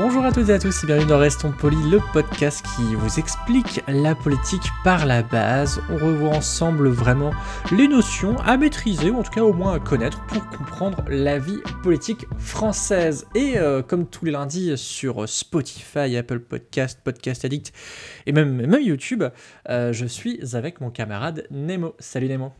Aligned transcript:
Bonjour 0.00 0.24
à 0.24 0.30
toutes 0.30 0.48
et 0.48 0.52
à 0.52 0.60
tous 0.60 0.84
et 0.84 0.86
bienvenue 0.86 1.08
dans 1.08 1.18
Restons 1.18 1.50
Polis, 1.50 1.90
le 1.90 1.98
podcast 2.12 2.64
qui 2.76 2.94
vous 2.94 3.18
explique 3.18 3.80
la 3.88 4.14
politique 4.14 4.62
par 4.84 5.06
la 5.06 5.24
base. 5.24 5.82
On 5.90 5.96
revoit 5.96 6.36
ensemble 6.36 6.88
vraiment 6.88 7.32
les 7.72 7.88
notions 7.88 8.38
à 8.38 8.56
maîtriser, 8.56 9.10
ou 9.10 9.18
en 9.18 9.24
tout 9.24 9.32
cas 9.32 9.42
au 9.42 9.52
moins 9.52 9.74
à 9.74 9.80
connaître 9.80 10.24
pour 10.26 10.48
comprendre 10.50 11.02
la 11.08 11.40
vie 11.40 11.58
politique 11.82 12.26
française. 12.38 13.26
Et 13.34 13.58
euh, 13.58 13.82
comme 13.82 14.06
tous 14.06 14.24
les 14.24 14.30
lundis 14.30 14.78
sur 14.78 15.28
Spotify, 15.28 16.16
Apple 16.16 16.38
Podcast, 16.38 17.00
Podcast 17.02 17.44
Addict 17.44 17.72
et 18.26 18.30
même, 18.30 18.54
même 18.54 18.80
YouTube, 18.80 19.24
euh, 19.68 19.92
je 19.92 20.06
suis 20.06 20.54
avec 20.54 20.80
mon 20.80 20.92
camarade 20.92 21.48
Nemo. 21.50 21.96
Salut 21.98 22.28
Nemo. 22.28 22.52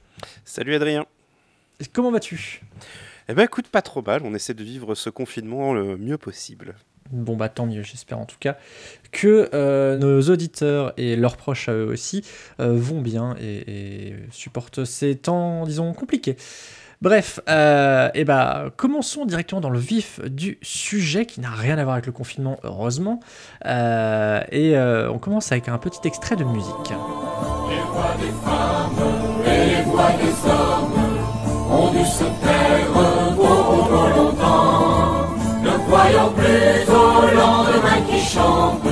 Salut 0.45 0.75
Adrien. 0.75 1.07
Comment 1.93 2.11
vas-tu? 2.11 2.63
Eh 3.29 3.35
ben 3.35 3.45
écoute, 3.45 3.69
pas 3.69 3.83
trop 3.83 4.03
mal, 4.03 4.23
on 4.25 4.35
essaie 4.35 4.55
de 4.55 4.65
vivre 4.65 4.97
ce 4.97 5.09
confinement 5.09 5.73
le 5.73 5.97
mieux 5.97 6.19
possible. 6.19 6.75
Bon 7.11 7.37
bah 7.37 7.49
tant 7.49 7.67
mieux, 7.67 7.83
j'espère 7.83 8.19
en 8.19 8.27
tout 8.27 8.37
cas 8.39 8.57
que 9.13 9.49
euh, 9.55 9.97
nos 9.97 10.21
auditeurs 10.31 10.93
et 10.97 11.17
leurs 11.17 11.37
proches 11.37 11.69
à 11.69 11.73
eux 11.73 11.87
aussi 11.87 12.25
euh, 12.61 12.75
vont 12.77 13.01
bien 13.01 13.35
et, 13.41 14.09
et, 14.09 14.17
supportent 14.31 14.85
ces 14.85 15.17
temps, 15.17 15.65
disons, 15.65 15.93
compliqués. 15.95 16.37
Bref, 17.01 17.39
euh, 17.49 18.11
et 18.13 18.25
bah 18.25 18.73
commençons 18.77 19.25
directement 19.25 19.61
dans 19.61 19.71
le 19.71 19.79
vif 19.79 20.21
du 20.25 20.59
sujet 20.63 21.27
qui 21.27 21.41
n'a 21.41 21.51
rien 21.51 21.79
à 21.79 21.85
voir 21.85 21.95
avec 21.95 22.07
le 22.07 22.13
confinement, 22.13 22.59
heureusement. 22.65 23.21
Et 23.65 24.77
on 24.77 25.19
commence 25.19 25.53
avec 25.53 25.69
un 25.69 25.79
petit 25.79 26.07
extrait 26.07 26.37
de 26.37 26.45
musique. 26.45 26.93
Les 27.71 27.81
voix 27.81 28.17
des 28.21 28.33
femmes 28.45 29.47
et 29.47 29.77
les 29.77 29.83
voix 29.83 30.11
des 30.21 30.51
hommes 30.51 31.09
ont 31.71 31.93
dû 31.93 32.05
se 32.05 32.25
taire 32.25 32.69
longtemps. 34.17 34.48
Plus 35.89 36.93
au 36.93 37.35
lendemain 37.35 38.01
qui 38.09 38.21
chante. 38.21 38.83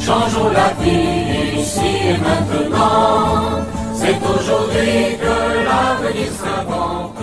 Changeons 0.00 0.50
la 0.50 0.70
vie 0.82 1.60
ici 1.60 1.80
et 2.08 2.18
maintenant. 2.18 3.62
C'est 3.94 4.16
aujourd'hui 4.18 5.16
que 5.16 5.64
l'avenir 5.64 6.30
s'invente. 6.32 7.16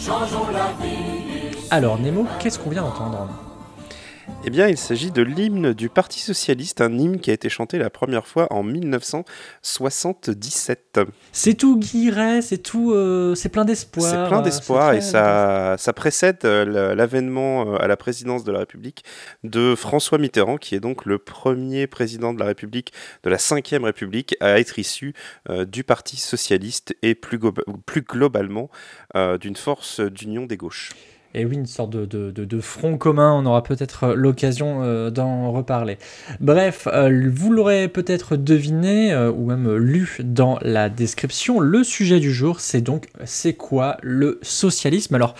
Changeons 0.00 0.48
la 0.52 0.72
vie. 0.82 1.58
Alors 1.70 1.98
Nemo, 1.98 2.24
qu'est-ce 2.38 2.58
qu'on 2.58 2.70
vient 2.70 2.82
d'entendre? 2.82 3.28
Eh 4.44 4.50
bien, 4.50 4.68
il 4.68 4.78
s'agit 4.78 5.10
de 5.10 5.20
l'hymne 5.20 5.74
du 5.74 5.88
Parti 5.88 6.20
Socialiste, 6.20 6.80
un 6.80 6.96
hymne 6.96 7.18
qui 7.18 7.30
a 7.30 7.32
été 7.32 7.48
chanté 7.48 7.76
la 7.76 7.90
première 7.90 8.24
fois 8.26 8.46
en 8.52 8.62
1977. 8.62 11.00
C'est 11.32 11.54
tout 11.54 11.76
guiré, 11.76 12.40
c'est 12.40 12.58
tout, 12.58 12.92
euh, 12.92 13.34
c'est 13.34 13.48
plein 13.48 13.64
d'espoir. 13.64 14.08
C'est 14.08 14.28
plein 14.28 14.40
d'espoir 14.40 14.94
et 14.94 15.00
ça, 15.00 15.74
ça 15.76 15.92
précède 15.92 16.38
euh, 16.44 16.94
l'avènement 16.94 17.74
euh, 17.74 17.82
à 17.82 17.88
la 17.88 17.96
présidence 17.96 18.44
de 18.44 18.52
la 18.52 18.60
République 18.60 19.02
de 19.42 19.74
François 19.74 20.18
Mitterrand, 20.18 20.56
qui 20.56 20.76
est 20.76 20.80
donc 20.80 21.04
le 21.04 21.18
premier 21.18 21.88
président 21.88 22.32
de 22.32 22.38
la 22.38 22.46
République, 22.46 22.92
de 23.24 23.30
la 23.30 23.38
Ve 23.38 23.82
République, 23.82 24.36
à 24.40 24.60
être 24.60 24.78
issu 24.78 25.14
euh, 25.50 25.64
du 25.64 25.82
Parti 25.82 26.16
Socialiste 26.16 26.94
et 27.02 27.16
plus, 27.16 27.40
plus 27.86 28.02
globalement 28.02 28.70
euh, 29.16 29.36
d'une 29.36 29.56
force 29.56 29.98
d'union 30.00 30.46
des 30.46 30.56
gauches. 30.56 30.92
Et 31.34 31.44
oui, 31.44 31.56
une 31.56 31.66
sorte 31.66 31.90
de, 31.90 32.06
de, 32.06 32.30
de, 32.30 32.44
de 32.44 32.60
front 32.60 32.96
commun, 32.96 33.32
on 33.32 33.44
aura 33.44 33.62
peut-être 33.62 34.14
l'occasion 34.14 34.82
euh, 34.82 35.10
d'en 35.10 35.52
reparler. 35.52 35.98
Bref, 36.40 36.88
euh, 36.90 37.30
vous 37.32 37.52
l'aurez 37.52 37.88
peut-être 37.88 38.36
deviné, 38.36 39.12
euh, 39.12 39.30
ou 39.30 39.46
même 39.46 39.76
lu 39.76 40.16
dans 40.24 40.58
la 40.62 40.88
description, 40.88 41.60
le 41.60 41.84
sujet 41.84 42.18
du 42.18 42.32
jour, 42.32 42.60
c'est 42.60 42.80
donc, 42.80 43.08
c'est 43.24 43.52
quoi 43.54 43.98
le 44.02 44.38
socialisme? 44.42 45.14
Alors, 45.14 45.34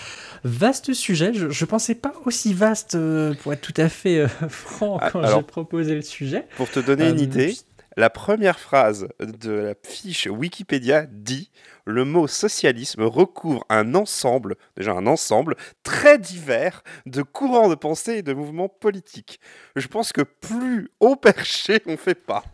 vaste 0.45 0.93
sujet, 0.93 1.33
je, 1.33 1.49
je 1.49 1.65
pensais 1.65 1.95
pas 1.95 2.13
aussi 2.25 2.53
vaste, 2.53 2.95
euh, 2.95 3.35
pour 3.43 3.53
être 3.53 3.61
tout 3.61 3.75
à 3.81 3.89
fait 3.89 4.19
euh, 4.19 4.29
franc, 4.49 5.01
quand 5.11 5.27
j'ai 5.27 5.43
proposé 5.43 5.95
le 5.95 6.03
sujet. 6.03 6.47
Pour 6.57 6.71
te 6.71 6.81
donner 6.81 7.09
une 7.09 7.21
idée, 7.21 7.55
la 7.97 8.11
première 8.11 8.61
phrase 8.61 9.09
de 9.21 9.51
la 9.51 9.75
fiche 9.83 10.29
Wikipédia 10.31 11.07
dit 11.11 11.51
le 11.89 12.05
mot 12.05 12.27
socialisme 12.27 13.03
recouvre 13.03 13.65
un 13.71 13.95
ensemble, 13.95 14.57
déjà 14.77 14.93
un 14.93 15.07
ensemble 15.07 15.57
très 15.83 16.19
divers 16.19 16.83
de 17.07 17.23
courants 17.23 17.71
de 17.71 17.75
pensée 17.75 18.19
et 18.19 18.23
de 18.23 18.35
mouvements 18.35 18.69
politiques. 18.69 19.41
Je 19.75 19.89
pense 19.89 20.13
que 20.13 20.21
plus 20.21 20.91
haut 21.01 21.17
perché 21.17 21.81
on 21.87 21.97
fait 21.97 22.15
pas. 22.15 22.45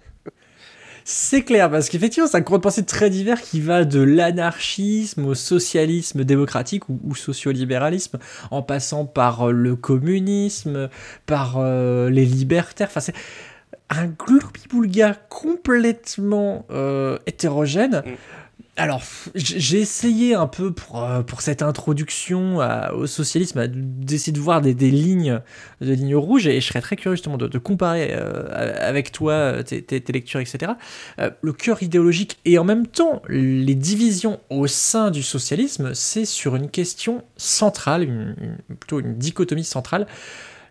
C'est 1.06 1.42
clair, 1.42 1.70
parce 1.70 1.90
qu'effectivement, 1.90 2.26
c'est 2.26 2.38
un 2.38 2.42
courant 2.42 2.58
de 2.58 2.62
pensée 2.62 2.86
très 2.86 3.10
divers 3.10 3.42
qui 3.42 3.60
va 3.60 3.84
de 3.84 4.00
l'anarchisme 4.00 5.26
au 5.26 5.34
socialisme 5.34 6.24
démocratique 6.24 6.88
ou, 6.88 6.98
ou 7.04 7.14
sociolibéralisme, 7.14 8.18
en 8.50 8.62
passant 8.62 9.04
par 9.04 9.52
le 9.52 9.76
communisme, 9.76 10.88
par 11.26 11.56
euh, 11.58 12.08
les 12.08 12.24
libertaires. 12.24 12.86
Enfin, 12.88 13.00
c'est 13.00 13.14
un 13.90 14.06
gloubi-boulga 14.06 15.14
complètement 15.28 16.64
euh, 16.70 17.18
hétérogène. 17.26 18.02
Mm. 18.06 18.10
Alors, 18.76 19.02
j'ai 19.36 19.78
essayé 19.78 20.34
un 20.34 20.48
peu 20.48 20.72
pour, 20.72 21.04
euh, 21.04 21.22
cette 21.38 21.62
introduction 21.62 22.58
au 22.92 23.06
socialisme 23.06 23.68
d'essayer 23.68 24.32
de 24.32 24.40
voir 24.40 24.60
des, 24.60 24.74
lignes, 24.74 25.40
des 25.80 25.94
lignes 25.94 26.16
rouges 26.16 26.48
et 26.48 26.60
je 26.60 26.66
serais 26.66 26.80
très 26.80 26.96
curieux 26.96 27.14
justement 27.14 27.36
de, 27.36 27.46
de 27.46 27.58
comparer 27.58 28.08
euh, 28.12 28.48
avec 28.80 29.12
toi 29.12 29.62
tes, 29.62 29.82
tes, 29.82 30.12
lectures, 30.12 30.40
etc. 30.40 30.72
Euh, 31.20 31.30
le 31.40 31.52
cœur 31.52 31.84
idéologique 31.84 32.38
et 32.44 32.58
en 32.58 32.64
même 32.64 32.88
temps 32.88 33.22
les 33.28 33.76
divisions 33.76 34.40
au 34.50 34.66
sein 34.66 35.12
du 35.12 35.22
socialisme, 35.22 35.94
c'est 35.94 36.24
sur 36.24 36.56
une 36.56 36.68
question 36.68 37.22
centrale, 37.36 38.34
plutôt 38.80 38.98
une 38.98 39.16
dichotomie 39.16 39.64
centrale, 39.64 40.08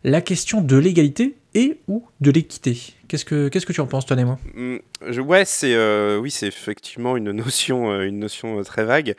la 0.04 0.20
question 0.20 0.60
de 0.60 0.76
l'égalité 0.76 1.38
et 1.56 1.80
ou 1.88 2.04
de 2.22 2.32
l'équité. 2.32 2.78
Qu'est-ce 3.14 3.26
que 3.26 3.48
qu'est-ce 3.48 3.68
que 3.68 3.74
tu 3.74 3.82
en 3.82 3.86
penses, 3.86 4.08
toi 4.08 4.20
et 4.20 4.24
moi 4.24 4.40
je, 5.08 5.22
Ouais, 5.22 5.46
c'est 5.46 5.76
euh, 5.76 6.18
oui, 6.18 6.32
c'est 6.32 6.48
effectivement 6.48 7.16
une 7.16 7.32
notion, 7.32 7.92
euh, 7.92 8.08
une 8.08 8.18
notion 8.18 8.60
euh, 8.60 8.64
très 8.64 8.86
vague. 8.86 9.14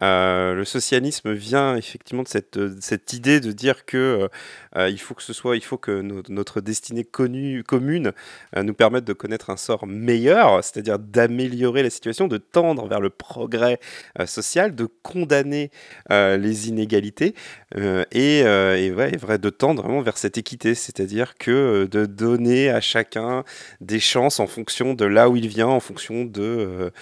Le 0.00 0.62
socialisme 0.64 1.32
vient 1.32 1.74
effectivement 1.74 2.22
de 2.22 2.28
cette, 2.28 2.60
cette 2.80 3.12
idée 3.12 3.40
de 3.40 3.50
dire 3.50 3.86
que 3.86 4.28
il 4.76 4.98
faut 5.00 5.14
que 5.14 5.22
ce 5.22 5.32
soit, 5.32 5.56
il 5.56 5.64
faut 5.64 5.78
que 5.78 6.00
no 6.00 6.22
notre 6.28 6.60
destinée 6.60 7.04
connue, 7.04 7.64
commune 7.64 8.12
nous 8.56 8.74
permette 8.74 9.04
de 9.04 9.12
connaître 9.12 9.50
un 9.50 9.56
sort 9.56 9.86
meilleur, 9.86 10.62
c'est-à-dire 10.62 10.98
d'améliorer 10.98 11.82
la 11.82 11.90
situation, 11.90 12.28
de 12.28 12.36
tendre 12.38 12.86
vers 12.86 13.00
le 13.00 13.10
progrès 13.10 13.78
social, 14.26 14.74
de 14.74 14.86
condamner 15.02 15.70
les 16.08 16.68
inégalités 16.68 17.34
et, 17.76 18.38
et 18.38 18.92
ouais, 18.92 19.16
vrai, 19.16 19.38
de 19.38 19.50
tendre 19.50 19.82
vraiment 19.82 20.02
vers 20.02 20.16
cette 20.16 20.38
équité, 20.38 20.74
c'est-à-dire 20.74 21.34
que 21.34 21.79
de 21.86 22.06
donner 22.06 22.70
à 22.70 22.80
chacun 22.80 23.44
des 23.80 24.00
chances 24.00 24.40
en 24.40 24.46
fonction 24.46 24.94
de 24.94 25.04
là 25.04 25.28
où 25.28 25.36
il 25.36 25.48
vient, 25.48 25.68
en 25.68 25.80
fonction 25.80 26.24
de, 26.24 26.92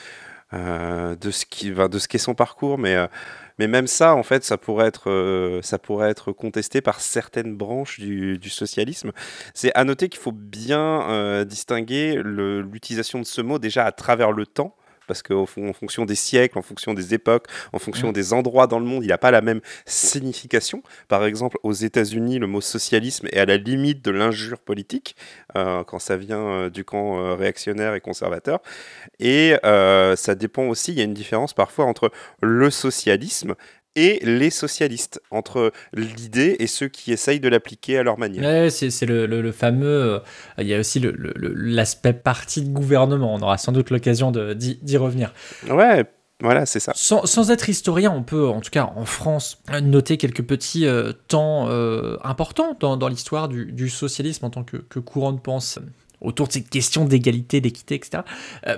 euh, 0.54 1.16
va, 1.72 1.88
de 1.88 1.98
ce 1.98 2.08
qu'est 2.08 2.18
son 2.18 2.34
parcours, 2.34 2.78
mais, 2.78 2.96
euh, 2.96 3.06
mais 3.58 3.68
même 3.68 3.86
ça, 3.86 4.14
en 4.14 4.22
fait, 4.22 4.44
ça 4.44 4.56
pourrait 4.56 4.86
être, 4.86 5.10
euh, 5.10 5.60
ça 5.62 5.78
pourrait 5.78 6.10
être 6.10 6.32
contesté 6.32 6.80
par 6.80 7.00
certaines 7.00 7.54
branches 7.56 8.00
du 8.00 8.50
socialisme. 8.50 9.12
C'est 9.52 9.72
à 9.74 9.84
noter 9.84 10.08
qu'il 10.08 10.20
faut 10.20 10.32
bien 10.32 11.44
distinguer 11.44 12.20
l'utilisation 12.24 13.18
de 13.18 13.26
ce 13.26 13.40
mot 13.40 13.58
déjà 13.58 13.84
à 13.84 13.92
travers 13.92 14.32
le 14.32 14.46
temps 14.46 14.74
parce 15.08 15.22
qu'en 15.22 15.46
fonction 15.46 16.04
des 16.04 16.14
siècles, 16.14 16.58
en 16.58 16.62
fonction 16.62 16.94
des 16.94 17.14
époques, 17.14 17.46
en 17.72 17.78
fonction 17.78 18.10
mmh. 18.10 18.12
des 18.12 18.32
endroits 18.32 18.66
dans 18.66 18.78
le 18.78 18.84
monde, 18.84 19.02
il 19.02 19.08
n'a 19.08 19.18
pas 19.18 19.32
la 19.32 19.40
même 19.40 19.60
signification. 19.86 20.82
Par 21.08 21.24
exemple, 21.24 21.58
aux 21.64 21.72
États-Unis, 21.72 22.38
le 22.38 22.46
mot 22.46 22.60
socialisme 22.60 23.26
est 23.32 23.38
à 23.38 23.46
la 23.46 23.56
limite 23.56 24.04
de 24.04 24.10
l'injure 24.10 24.58
politique 24.58 25.16
euh, 25.56 25.82
quand 25.84 25.98
ça 25.98 26.16
vient 26.16 26.40
euh, 26.40 26.70
du 26.70 26.84
camp 26.84 27.18
euh, 27.18 27.34
réactionnaire 27.34 27.94
et 27.94 28.00
conservateur. 28.00 28.60
Et 29.18 29.54
ça 29.62 30.34
dépend 30.34 30.64
aussi, 30.64 30.92
il 30.92 30.98
y 30.98 31.00
a 31.00 31.04
une 31.04 31.14
différence 31.14 31.54
parfois 31.54 31.86
entre 31.86 32.10
le 32.40 32.70
socialisme 32.70 33.54
et 33.98 34.20
les 34.22 34.50
socialistes, 34.50 35.20
entre 35.32 35.72
l'idée 35.92 36.54
et 36.60 36.68
ceux 36.68 36.86
qui 36.86 37.12
essayent 37.12 37.40
de 37.40 37.48
l'appliquer 37.48 37.98
à 37.98 38.04
leur 38.04 38.16
manière. 38.16 38.44
Ouais, 38.44 38.70
c'est 38.70 39.06
le, 39.06 39.26
le, 39.26 39.42
le, 39.42 39.52
fameux. 39.52 39.86
Euh, 39.88 40.18
il 40.58 40.68
y 40.68 40.74
a 40.74 40.78
aussi 40.78 41.02
l'aspect 41.34 42.12
parti 42.12 42.62
de 42.62 42.68
gouvernement. 42.68 43.34
On 43.34 43.40
aura 43.40 43.58
sans 43.58 43.72
doute 43.72 43.90
l'occasion 43.90 44.30
d'y 44.30 44.96
revenir. 44.96 45.32
Ouais, 45.68 46.04
Voilà, 46.40 46.64
c'est 46.64 46.78
ça. 46.78 46.92
Sans, 46.94 47.26
sans, 47.26 47.50
être 47.50 47.68
historien, 47.68 48.12
on 48.12 48.22
peut, 48.22 48.46
en 48.46 48.60
tout 48.60 48.70
cas 48.70 48.92
en 48.94 49.04
France, 49.04 49.60
noter 49.82 50.16
quelques 50.16 50.44
petits 50.44 50.86
euh, 50.86 51.12
temps 51.26 51.68
euh, 51.68 52.16
importants 52.22 52.76
dans, 52.78 52.96
dans 52.96 53.08
l'histoire 53.08 53.48
du, 53.48 53.72
du, 53.72 53.88
socialisme 53.88 54.44
en 54.44 54.50
tant 54.50 54.62
que, 54.62 54.76
que, 54.76 55.00
courant 55.00 55.32
de 55.32 55.40
pensée 55.40 55.80
autour 56.20 56.48
de 56.48 56.52
ces 56.52 56.62
questions 56.62 57.04
d'égalité, 57.04 57.60
d'équité, 57.60 57.94
etc. 57.94 58.22
Euh, 58.66 58.76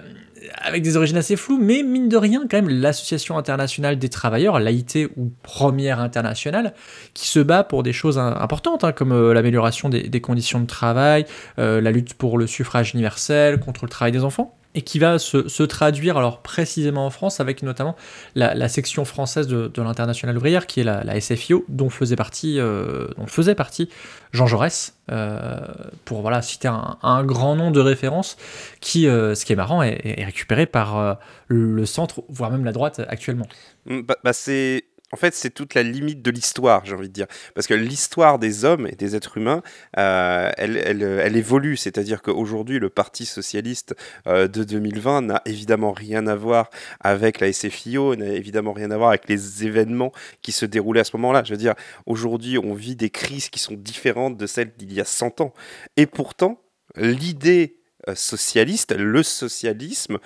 avec 0.57 0.83
des 0.83 0.97
origines 0.97 1.17
assez 1.17 1.37
floues, 1.37 1.59
mais 1.61 1.83
mine 1.83 2.09
de 2.09 2.17
rien, 2.17 2.47
quand 2.51 2.57
même, 2.57 2.69
l'Association 2.69 3.37
internationale 3.37 3.99
des 3.99 4.09
travailleurs, 4.09 4.59
l'AIT 4.59 5.11
ou 5.17 5.33
Première 5.43 6.01
internationale, 6.01 6.75
qui 7.15 7.29
se 7.29 7.41
bat 7.41 7.65
pour 7.65 7.83
des 7.83 7.93
choses 7.93 8.19
importantes, 8.19 8.85
hein, 8.85 8.93
comme 8.93 9.13
euh, 9.13 9.35
l'amélioration 9.35 9.89
des, 9.89 10.09
des, 10.09 10.21
conditions 10.21 10.61
de 10.61 10.67
travail, 10.67 11.27
euh, 11.59 11.81
la 11.81 11.91
lutte 11.91 12.15
pour 12.15 12.39
le 12.39 12.47
suffrage 12.47 12.95
universel, 12.95 13.61
contre 13.61 13.85
le 13.85 13.91
travail 13.91 14.13
des 14.13 14.25
enfants 14.25 14.57
et 14.75 14.82
qui 14.82 14.99
va 14.99 15.19
se, 15.19 15.49
se, 15.49 15.62
traduire 15.62 16.17
alors 16.17 16.43
précisément 16.43 17.06
en 17.06 17.11
France 17.11 17.40
avec 17.40 17.62
notamment 17.62 17.96
la, 18.37 18.69
section 18.69 19.05
française 19.05 19.49
de, 19.49 19.69
de 19.69 19.82
l'internationale 19.82 20.37
ouvrière 20.37 20.67
qui 20.67 20.81
est 20.81 20.84
la, 20.84 21.20
SFIO 21.20 21.64
dont 21.69 21.90
faisait 21.90 22.17
partie 22.17 22.61
euh, 22.61 23.08
dont 23.17 23.26
faisait 23.26 23.56
partie 23.56 23.88
Jean 24.32 24.46
Jaurès 24.46 24.94
euh, 25.11 25.58
pour 26.05 26.22
voilà 26.22 26.40
citer 26.40 26.69
un, 26.69 27.25
grand 27.25 27.56
nom 27.56 27.72
de 27.72 27.81
référence 27.81 28.37
qui 28.81 29.08
euh, 29.08 29.34
ce 29.34 29.44
qui 29.44 29.52
est 29.52 29.56
marrant 29.56 29.82
est, 29.82 30.00
est 30.05 30.25
récupéré 30.25 30.67
par 30.67 31.19
le 31.49 31.84
centre 31.84 32.22
voire 32.28 32.50
même 32.50 32.64
la 32.64 32.72
droite 32.72 33.00
actuellement. 33.08 33.49
Bah, 33.87 34.17
bah 34.22 34.32
c'est 34.32 34.84
en 35.12 35.17
fait, 35.17 35.35
c'est 35.35 35.51
toute 35.51 35.75
la 35.75 35.83
limite 35.83 36.23
de 36.23 36.31
l'histoire, 36.31 36.85
j'ai 36.85 36.95
envie 36.95 37.09
de 37.09 37.12
dire. 37.12 37.27
Parce 37.55 37.67
que 37.67 37.75
l'histoire 37.75 38.39
des 38.39 38.65
hommes 38.65 38.87
et 38.87 38.95
des 38.95 39.17
êtres 39.17 39.39
humains, 39.39 39.62
euh, 39.99 40.51
elle, 40.57 41.37
évolue. 41.37 41.77
C'est-à-dire 41.77 42.23
qu'aujourd'hui, 42.23 42.79
le 42.79 42.91
Parti 42.91 43.27
socialiste 43.27 43.95
euh, 44.27 44.47
de 44.47 44.62
2020 44.62 45.23
n'a 45.23 45.43
évidemment 45.47 45.93
rien 45.93 46.27
à 46.27 46.37
voir 46.37 46.71
avec 47.01 47.41
la 47.41 47.53
SFIO, 47.53 48.15
n'a 48.15 48.27
évidemment 48.27 48.73
rien 48.73 48.91
à 48.91 48.97
voir 48.97 49.11
avec 49.11 49.29
les 49.29 49.67
événements 49.67 50.12
qui 50.43 50.53
se 50.53 50.65
déroulaient 50.65 51.01
à 51.01 51.05
ce 51.05 51.17
moment-là. 51.17 51.43
Je 51.45 51.53
veux 51.53 51.59
dire, 51.59 51.75
aujourd'hui, 52.06 52.59
on 52.59 52.75
vit 52.75 52.95
des 52.95 53.11
crises 53.11 53.49
qui 53.49 53.59
sont 53.59 53.75
différentes 53.75 54.37
de 54.37 54.47
celles 54.47 54.73
d'il 54.77 54.93
y 54.93 55.01
a 55.01 55.05
100 55.05 55.41
ans. 55.41 55.53
Et 55.97 56.06
pourtant, 56.06 56.63
l'idée 56.97 57.81
euh, 58.09 58.15
socialiste, 58.15 58.95
le 58.97 59.23
socialisme, 59.23 60.19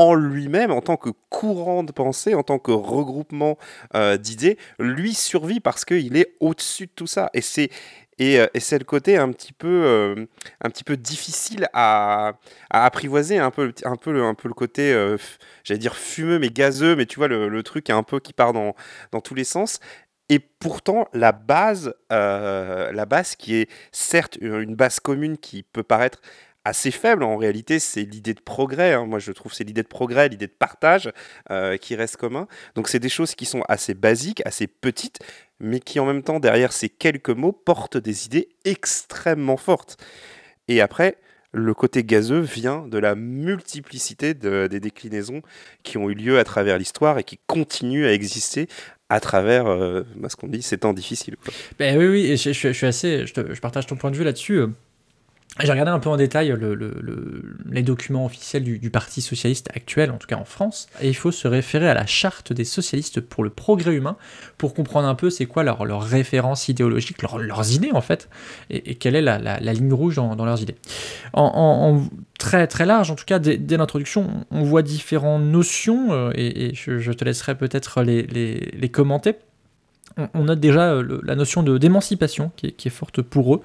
en 0.00 0.14
lui-même, 0.14 0.70
en 0.70 0.80
tant 0.80 0.96
que 0.96 1.10
courant 1.28 1.84
de 1.84 1.92
pensée, 1.92 2.34
en 2.34 2.42
tant 2.42 2.58
que 2.58 2.72
regroupement 2.72 3.58
euh, 3.94 4.16
d'idées, 4.16 4.56
lui 4.78 5.12
survit 5.12 5.60
parce 5.60 5.84
qu'il 5.84 6.16
est 6.16 6.36
au-dessus 6.40 6.86
de 6.86 6.92
tout 6.96 7.06
ça. 7.06 7.28
Et 7.34 7.42
c'est 7.42 7.68
et, 8.18 8.40
euh, 8.40 8.46
c'est 8.58 8.78
le 8.78 8.84
côté 8.84 9.18
un 9.18 9.30
petit 9.30 9.52
peu 9.52 9.68
euh, 9.68 10.26
un 10.62 10.70
petit 10.70 10.84
peu 10.84 10.96
difficile 10.96 11.68
à, 11.74 12.32
à, 12.70 12.86
apprivoiser 12.86 13.36
un 13.36 13.50
peu 13.50 13.74
un 13.84 13.96
peu 13.96 14.12
le, 14.12 14.24
un 14.24 14.32
peu 14.32 14.48
le 14.48 14.54
côté 14.54 14.94
j'allais 15.64 15.78
dire 15.78 15.96
fumeux 15.96 16.38
mais 16.38 16.48
gazeux 16.48 16.96
mais 16.96 17.04
tu 17.04 17.16
vois 17.16 17.28
le, 17.28 17.62
truc 17.62 17.90
un 17.90 18.02
peu 18.02 18.20
qui 18.20 18.32
part 18.32 18.54
dans 18.54 18.74
dans 19.12 19.20
tous 19.20 19.34
les 19.34 19.44
sens 19.44 19.80
et 20.32 20.38
pourtant, 20.38 21.08
la 21.12 21.32
base, 21.32 21.92
la 22.08 23.04
base 23.06 23.34
qui 23.34 23.56
est 23.56 23.70
certes 23.90 24.38
une 24.40 24.76
base 24.76 25.00
commune 25.00 25.38
qui 25.38 25.64
peut 25.64 25.82
paraître 25.82 26.20
assez 26.70 26.90
faible. 26.90 27.22
En 27.22 27.36
réalité, 27.36 27.78
c'est 27.78 28.02
l'idée 28.02 28.32
de 28.32 28.40
progrès. 28.40 28.94
Hein. 28.94 29.04
Moi, 29.04 29.18
je 29.18 29.32
trouve 29.32 29.52
c'est 29.52 29.64
l'idée 29.64 29.82
de 29.82 29.88
progrès, 29.88 30.28
l'idée 30.28 30.46
de 30.46 30.52
partage 30.52 31.10
euh, 31.50 31.76
qui 31.76 31.96
reste 31.96 32.16
commun. 32.16 32.46
Donc, 32.74 32.88
c'est 32.88 33.00
des 33.00 33.08
choses 33.08 33.34
qui 33.34 33.44
sont 33.44 33.62
assez 33.68 33.94
basiques, 33.94 34.40
assez 34.46 34.66
petites, 34.66 35.18
mais 35.58 35.80
qui 35.80 36.00
en 36.00 36.06
même 36.06 36.22
temps, 36.22 36.40
derrière 36.40 36.72
ces 36.72 36.88
quelques 36.88 37.30
mots, 37.30 37.52
portent 37.52 37.98
des 37.98 38.26
idées 38.26 38.48
extrêmement 38.64 39.56
fortes. 39.56 39.98
Et 40.68 40.80
après, 40.80 41.16
le 41.52 41.74
côté 41.74 42.04
gazeux 42.04 42.38
vient 42.38 42.86
de 42.86 42.98
la 42.98 43.16
multiplicité 43.16 44.34
de, 44.34 44.68
des 44.68 44.78
déclinaisons 44.78 45.42
qui 45.82 45.98
ont 45.98 46.08
eu 46.08 46.14
lieu 46.14 46.38
à 46.38 46.44
travers 46.44 46.78
l'histoire 46.78 47.18
et 47.18 47.24
qui 47.24 47.40
continuent 47.48 48.06
à 48.06 48.12
exister 48.12 48.68
à 49.08 49.18
travers 49.18 49.66
euh, 49.66 50.04
ce 50.28 50.36
qu'on 50.36 50.46
dit 50.46 50.62
ces 50.62 50.78
temps 50.78 50.92
difficiles. 50.92 51.34
Ben 51.80 51.98
oui, 51.98 52.06
oui, 52.06 52.36
je, 52.36 52.52
suis 52.52 52.86
assez, 52.86 53.26
je, 53.26 53.60
partage 53.60 53.88
ton 53.88 53.96
point 53.96 54.12
de 54.12 54.16
vue 54.16 54.22
là-dessus. 54.22 54.62
J'ai 55.58 55.70
regardé 55.72 55.90
un 55.90 55.98
peu 55.98 56.08
en 56.08 56.16
détail 56.16 56.48
le, 56.48 56.74
le, 56.74 56.94
le, 57.02 57.56
les 57.70 57.82
documents 57.82 58.24
officiels 58.24 58.62
du, 58.62 58.90
Parti 58.90 59.20
socialiste 59.20 59.68
actuel, 59.74 60.10
en 60.10 60.16
tout 60.16 60.26
cas 60.26 60.36
en 60.36 60.44
France, 60.44 60.88
et 61.00 61.08
il 61.08 61.14
faut 61.14 61.32
se 61.32 61.48
référer 61.48 61.88
à 61.88 61.94
la 61.94 62.06
charte 62.06 62.52
des 62.52 62.64
socialistes 62.64 63.20
pour 63.20 63.42
le 63.44 63.50
progrès 63.50 63.94
humain 63.94 64.16
pour 64.58 64.74
comprendre 64.74 65.08
un 65.08 65.14
peu 65.14 65.28
c'est 65.28 65.46
quoi 65.46 65.62
leur, 65.64 65.80
référence 66.02 66.68
idéologique, 66.68 67.20
leur, 67.22 67.38
leurs 67.38 67.72
idées 67.72 67.90
en 67.92 68.00
fait, 68.00 68.28
et, 68.70 68.94
quelle 68.94 69.16
est 69.16 69.22
la, 69.22 69.58
ligne 69.60 69.92
rouge 69.92 70.16
dans, 70.16 70.44
leurs 70.44 70.62
idées. 70.62 70.76
En, 71.32 72.00
très 72.38 72.66
très 72.66 72.86
large, 72.86 73.10
en 73.10 73.16
tout 73.16 73.26
cas 73.26 73.38
dès, 73.40 73.76
l'introduction, 73.76 74.46
on 74.50 74.62
voit 74.62 74.82
différentes 74.82 75.42
notions, 75.42 76.12
euh, 76.12 76.30
et, 76.34 76.72
je, 76.74 77.12
te 77.12 77.24
laisserai 77.24 77.56
peut-être 77.56 78.02
les 78.02 78.88
commenter 78.90 79.34
on 80.34 80.44
note 80.44 80.60
déjà 80.60 80.92
euh, 80.92 81.02
le, 81.02 81.20
la 81.24 81.34
notion 81.34 81.62
de 81.62 81.78
d'émancipation 81.78 82.50
qui, 82.56 82.72
qui, 82.72 82.88
est 82.88 82.90
forte 82.90 83.22
pour 83.22 83.54
eux, 83.54 83.60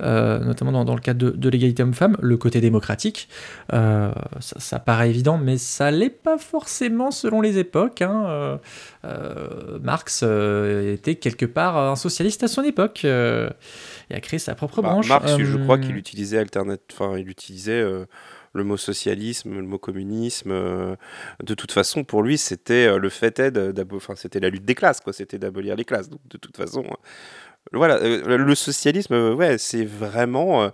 euh, 0.00 0.38
notamment 0.40 0.72
dans, 0.72 0.84
dans, 0.84 0.94
le 0.94 1.00
cadre 1.00 1.18
de, 1.18 1.30
de 1.30 1.48
l'égalité 1.48 1.82
homme-femme, 1.82 2.16
le 2.20 2.36
côté 2.36 2.60
démocratique. 2.60 3.28
Euh, 3.72 4.12
ça, 4.40 4.58
ça, 4.58 4.78
paraît 4.78 5.10
évident, 5.10 5.38
mais 5.38 5.58
ça 5.58 5.90
l'est 5.90 6.10
pas 6.10 6.38
forcément 6.38 7.10
selon 7.10 7.40
les 7.40 7.58
époques. 7.58 8.02
Hein. 8.02 8.58
Euh 9.04 9.78
Marx 9.80 10.22
était 10.22 11.14
quelque 11.14 11.46
part 11.46 11.78
un 11.78 11.96
socialiste 11.96 12.42
à 12.42 12.48
son 12.48 12.62
époque. 12.62 13.04
il 13.04 13.06
a 13.08 14.20
créé 14.20 14.38
sa 14.38 14.54
propre 14.54 14.82
bah, 14.82 14.90
branche. 14.90 15.08
Marx, 15.08 15.36
je 15.38 15.56
crois 15.56 15.78
qu'il 15.78 15.96
utilisait 15.96 16.38
alternate, 16.38 16.82
enfin, 16.92 17.16
il 17.16 17.28
utilisait 17.28 17.82
le 18.58 18.64
mot 18.64 18.76
socialisme, 18.76 19.54
le 19.54 19.62
mot 19.62 19.78
communisme. 19.78 20.50
Euh, 20.50 20.96
de 21.42 21.54
toute 21.54 21.72
façon, 21.72 22.04
pour 22.04 22.22
lui, 22.22 22.36
c'était 22.36 22.86
euh, 22.86 22.98
le 22.98 23.08
fait 23.08 23.40
enfin, 23.92 24.14
c'était 24.16 24.40
la 24.40 24.50
lutte 24.50 24.64
des 24.64 24.74
classes, 24.74 25.00
quoi. 25.00 25.12
C'était 25.12 25.38
d'abolir 25.38 25.76
les 25.76 25.84
classes. 25.84 26.10
Donc, 26.10 26.20
de 26.28 26.36
toute 26.36 26.56
façon, 26.56 26.84
voilà, 27.72 27.96
euh, 27.96 28.38
le 28.38 28.54
socialisme, 28.54 29.14
euh, 29.14 29.34
ouais, 29.34 29.58
c'est 29.58 29.84
vraiment. 29.84 30.70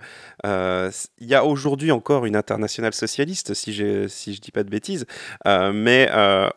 Euh, 0.47 0.91
il 1.19 1.27
y 1.27 1.35
a 1.35 1.45
aujourd'hui 1.45 1.91
encore 1.91 2.25
une 2.27 2.37
internationale 2.37 2.95
socialiste, 2.95 3.55
si, 3.55 3.73
si 4.09 4.35
je 4.35 4.41
dis 4.41 4.51
pas 4.53 4.63
de 4.63 4.71
bêtises, 4.71 5.07
mais 5.45 6.11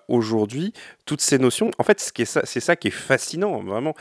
aujourd'hui, 0.07 0.74
toutes 1.06 1.21
ces 1.21 1.39
notions, 1.39 1.71
en 1.77 1.83
fait, 1.83 2.00
c'est 2.00 2.25
ça, 2.25 2.45
ça 2.45 2.75
qui 2.75 2.89
est 2.89 2.91
fascinant, 2.91 3.63
vraiment, 3.63 3.95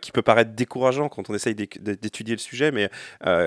qui 0.00 0.12
peut 0.12 0.22
paraître 0.22 0.52
décourageant 0.52 1.08
quand 1.08 1.30
on 1.30 1.34
essaye 1.34 1.54
d'étudier 1.54 2.34
le 2.34 2.40
sujet, 2.40 2.70
mais 2.70 2.90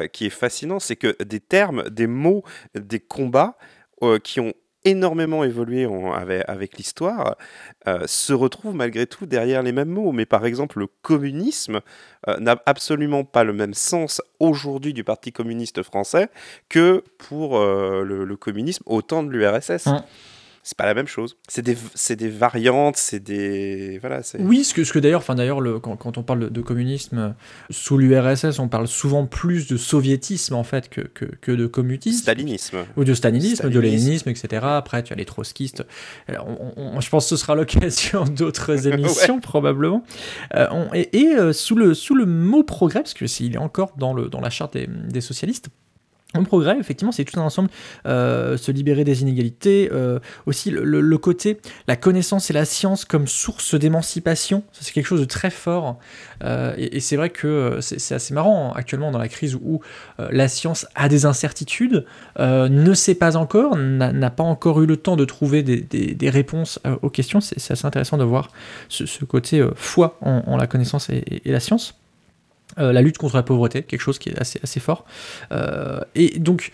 qui 0.10 0.26
est 0.26 0.32
fascinant, 0.32 0.80
c'est 0.80 0.96
que 0.96 1.16
des 1.24 1.40
termes, 1.40 1.90
des 1.90 2.08
mots, 2.08 2.44
des 2.74 3.00
combats 3.00 3.58
qui 4.24 4.40
ont 4.40 4.54
énormément 4.86 5.44
évolué 5.44 5.88
avec, 6.48 6.78
l'histoire, 6.78 7.36
euh, 7.88 8.06
se 8.06 8.34
retrouve 8.34 8.76
malgré 8.76 9.08
tout 9.08 9.26
derrière 9.26 9.64
les 9.64 9.72
mêmes 9.72 9.90
mots. 9.90 10.12
Mais 10.12 10.26
par 10.26 10.46
exemple, 10.46 10.80
le 10.80 10.88
communisme 11.02 11.82
euh, 12.30 12.38
n'a 12.38 12.58
absolument 12.66 13.24
pas 13.24 13.44
le 13.44 13.52
même 13.52 13.74
sens 13.74 14.22
aujourd'hui 14.40 14.94
du 14.94 15.04
Parti 15.04 15.32
communiste 15.32 15.84
français 15.84 16.30
que 16.70 17.04
pour 17.18 17.58
euh, 17.58 18.04
le, 18.04 18.36
communisme 18.38 18.84
au 18.86 19.02
temps 19.02 19.24
de 19.24 19.30
l'URSS. 19.30 19.90
C'est 20.66 20.76
pas 20.76 20.88
la 20.88 20.96
même 20.96 21.06
chose. 21.06 21.38
C'est 21.48 21.62
des, 21.62 21.78
des 22.16 22.28
variantes, 22.28 22.98
c'est 22.98 23.20
des. 23.20 24.00
Voilà, 24.00 24.22
oui, 24.40 24.64
ce 24.64 24.74
que, 24.74 24.84
ce 24.84 24.92
que 24.92 24.98
d'ailleurs, 24.98 25.20
enfin, 25.20 25.36
d'ailleurs 25.36 25.62
quand, 25.80 25.96
quand, 25.96 26.18
on 26.18 26.24
parle 26.24 26.40
de, 26.40 26.50
de 26.50 26.62
communisme 26.62 27.36
sous 27.70 28.00
l'URSS, 28.00 28.58
on 28.58 28.68
parle 28.68 28.88
souvent 28.88 29.28
plus 29.28 29.68
de 29.68 29.78
soviétisme 29.78 30.56
en 30.56 30.64
fait 30.64 30.90
que, 30.90 31.02
que, 31.02 31.26
que 31.26 31.52
de 31.52 31.68
communisme. 31.68 32.20
Stalinisme. 32.20 32.78
Ou 32.98 33.04
de 33.04 33.14
stalinisme, 33.14 33.58
stalinisme, 33.58 33.76
de 33.76 33.80
léninisme, 33.80 34.30
etc. 34.30 34.66
Après, 34.66 35.04
tu 35.04 35.14
as 35.14 35.16
les 35.16 35.26
trotskistes. 35.26 35.86
Alors, 36.28 36.48
on, 36.48 36.74
on, 36.78 37.00
je 37.00 37.12
pense 37.12 37.26
que 37.26 37.30
ce 37.30 37.38
sera 37.38 37.54
l'occasion 37.54 38.24
d'autres 38.26 38.88
émissions, 38.88 39.36
ouais. 39.36 39.42
probablement. 39.42 40.04
Euh, 40.56 40.66
on, 40.72 40.88
et, 40.96 41.16
et 41.16 41.36
euh, 41.36 41.54
sous, 41.54 41.76
le, 41.76 41.94
sous 41.94 42.16
le 42.16 42.26
mot 42.26 42.64
progrès, 42.64 43.02
parce 43.02 43.14
que 43.14 43.28
s'il 43.28 43.54
est 43.54 43.60
encore 43.60 43.94
dans, 43.98 44.16
le, 44.16 44.30
dans 44.30 44.42
la 44.42 44.50
charte 44.50 44.74
des, 44.74 44.88
des 44.88 45.22
socialistes, 45.22 45.70
le 46.40 46.46
progrès, 46.46 46.78
effectivement, 46.80 47.12
c'est 47.12 47.26
tout 47.26 47.40
un 47.40 47.44
ensemble, 47.44 47.70
euh, 48.06 48.58
se 48.58 48.72
libérer 48.72 49.04
des 49.04 49.22
inégalités, 49.22 49.90
euh, 49.92 50.20
aussi 50.46 50.72
le, 50.72 51.18
côté, 51.18 51.60
la 51.88 51.96
connaissance 51.96 52.50
et 52.50 52.54
la 52.54 52.66
science 52.66 53.06
comme 53.06 53.28
source 53.28 53.76
d'émancipation, 53.76 54.64
c'est 54.72 54.94
quelque 54.94 55.06
chose 55.06 55.22
de 55.22 55.26
très 55.26 55.50
fort, 55.50 55.98
euh, 56.44 56.74
et, 56.78 57.00
c'est 57.00 57.16
vrai 57.16 57.30
que 57.30 57.80
c'est 57.82 58.16
assez 58.16 58.34
marrant 58.34 58.70
hein, 58.70 58.74
actuellement 58.76 59.12
dans 59.12 59.20
la 59.20 59.28
crise 59.28 59.56
où, 59.56 59.82
la 60.18 60.48
science 60.48 60.88
a 60.96 61.10
des 61.10 61.26
incertitudes, 61.26 62.06
ne 62.40 62.94
sait 62.94 63.16
pas 63.16 63.38
encore, 63.38 63.76
n'a 63.76 64.30
pas 64.30 64.44
encore 64.44 64.82
eu 64.82 64.86
le 64.86 64.98
temps 64.98 65.16
de 65.16 65.26
trouver 65.26 65.64
des, 65.64 66.30
réponses 66.30 66.80
aux 67.02 67.10
questions, 67.10 67.42
c'est 67.42 67.72
assez 67.72 67.86
intéressant 67.86 68.18
de 68.18 68.24
voir 68.24 68.50
ce, 68.90 69.26
côté 69.26 69.66
foi 69.76 70.18
en, 70.22 70.58
la 70.58 70.68
connaissance 70.68 71.10
et 71.10 71.42
la 71.46 71.60
science. 71.60 71.96
Euh, 72.80 72.92
la 72.92 73.02
lutte 73.02 73.18
contre 73.18 73.36
la 73.38 73.44
pauvreté, 73.44 73.84
quelque 73.84 74.02
chose 74.02 74.20
qui 74.20 74.30
est 74.30 74.40
assez, 74.40 74.60
assez 74.64 74.80
fort. 74.80 75.06
Euh, 75.52 76.00
et 76.16 76.40
donc, 76.40 76.72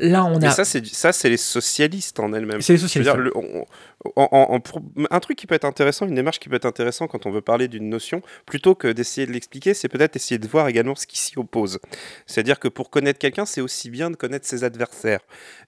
Là, 0.00 0.24
on 0.24 0.40
Mais 0.40 0.48
a. 0.48 0.50
ça, 0.50 0.64
c'est 0.64 0.84
ça, 0.84 1.12
c'est 1.12 1.30
les 1.30 1.36
socialistes 1.36 2.18
en 2.18 2.32
elles-mêmes. 2.32 2.60
C'est 2.60 2.72
les 2.72 2.78
Je 2.78 2.82
veux 2.82 2.88
socialistes. 2.88 3.14
dire, 3.14 3.22
le- 3.22 3.32
on- 3.36 4.60
un 5.08 5.20
truc 5.20 5.38
qui 5.38 5.46
peut 5.46 5.54
être 5.54 5.64
intéressant, 5.64 6.04
une 6.06 6.16
démarche 6.16 6.40
qui 6.40 6.48
peut 6.48 6.56
être 6.56 6.64
intéressant 6.66 7.06
quand 7.06 7.26
on 7.26 7.30
veut 7.30 7.40
parler 7.42 7.68
d'une 7.68 7.88
notion, 7.88 8.20
plutôt 8.44 8.74
que 8.74 8.88
d'essayer 8.88 9.24
de 9.24 9.32
l'expliquer, 9.32 9.72
c'est 9.72 9.88
peut-être 9.88 10.16
essayer 10.16 10.38
de 10.38 10.48
voir 10.48 10.66
également 10.66 10.96
ce 10.96 11.06
qui 11.06 11.18
s'y 11.20 11.38
oppose. 11.38 11.78
C'est-à-dire 12.26 12.58
que 12.58 12.66
pour 12.66 12.90
connaître 12.90 13.20
quelqu'un, 13.20 13.46
c'est 13.46 13.60
aussi 13.60 13.88
bien 13.88 14.10
de 14.10 14.16
connaître 14.16 14.46
ses 14.48 14.64
adversaires. 14.64 15.20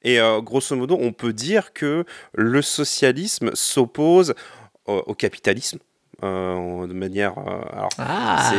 Et 0.03 0.19
euh, 0.19 0.41
grosso 0.41 0.75
modo, 0.75 0.99
on 1.01 1.13
peut 1.13 1.33
dire 1.33 1.73
que 1.73 2.05
le 2.35 2.63
socialisme 2.63 3.53
s'oppose 3.55 4.35
au, 4.87 5.05
au 5.07 5.15
capitalisme. 5.15 5.79
Euh, 6.23 6.87
de 6.87 6.93
manière 6.95 7.39
euh, 7.39 7.61
alors 7.73 7.91
Ah, 7.99 8.51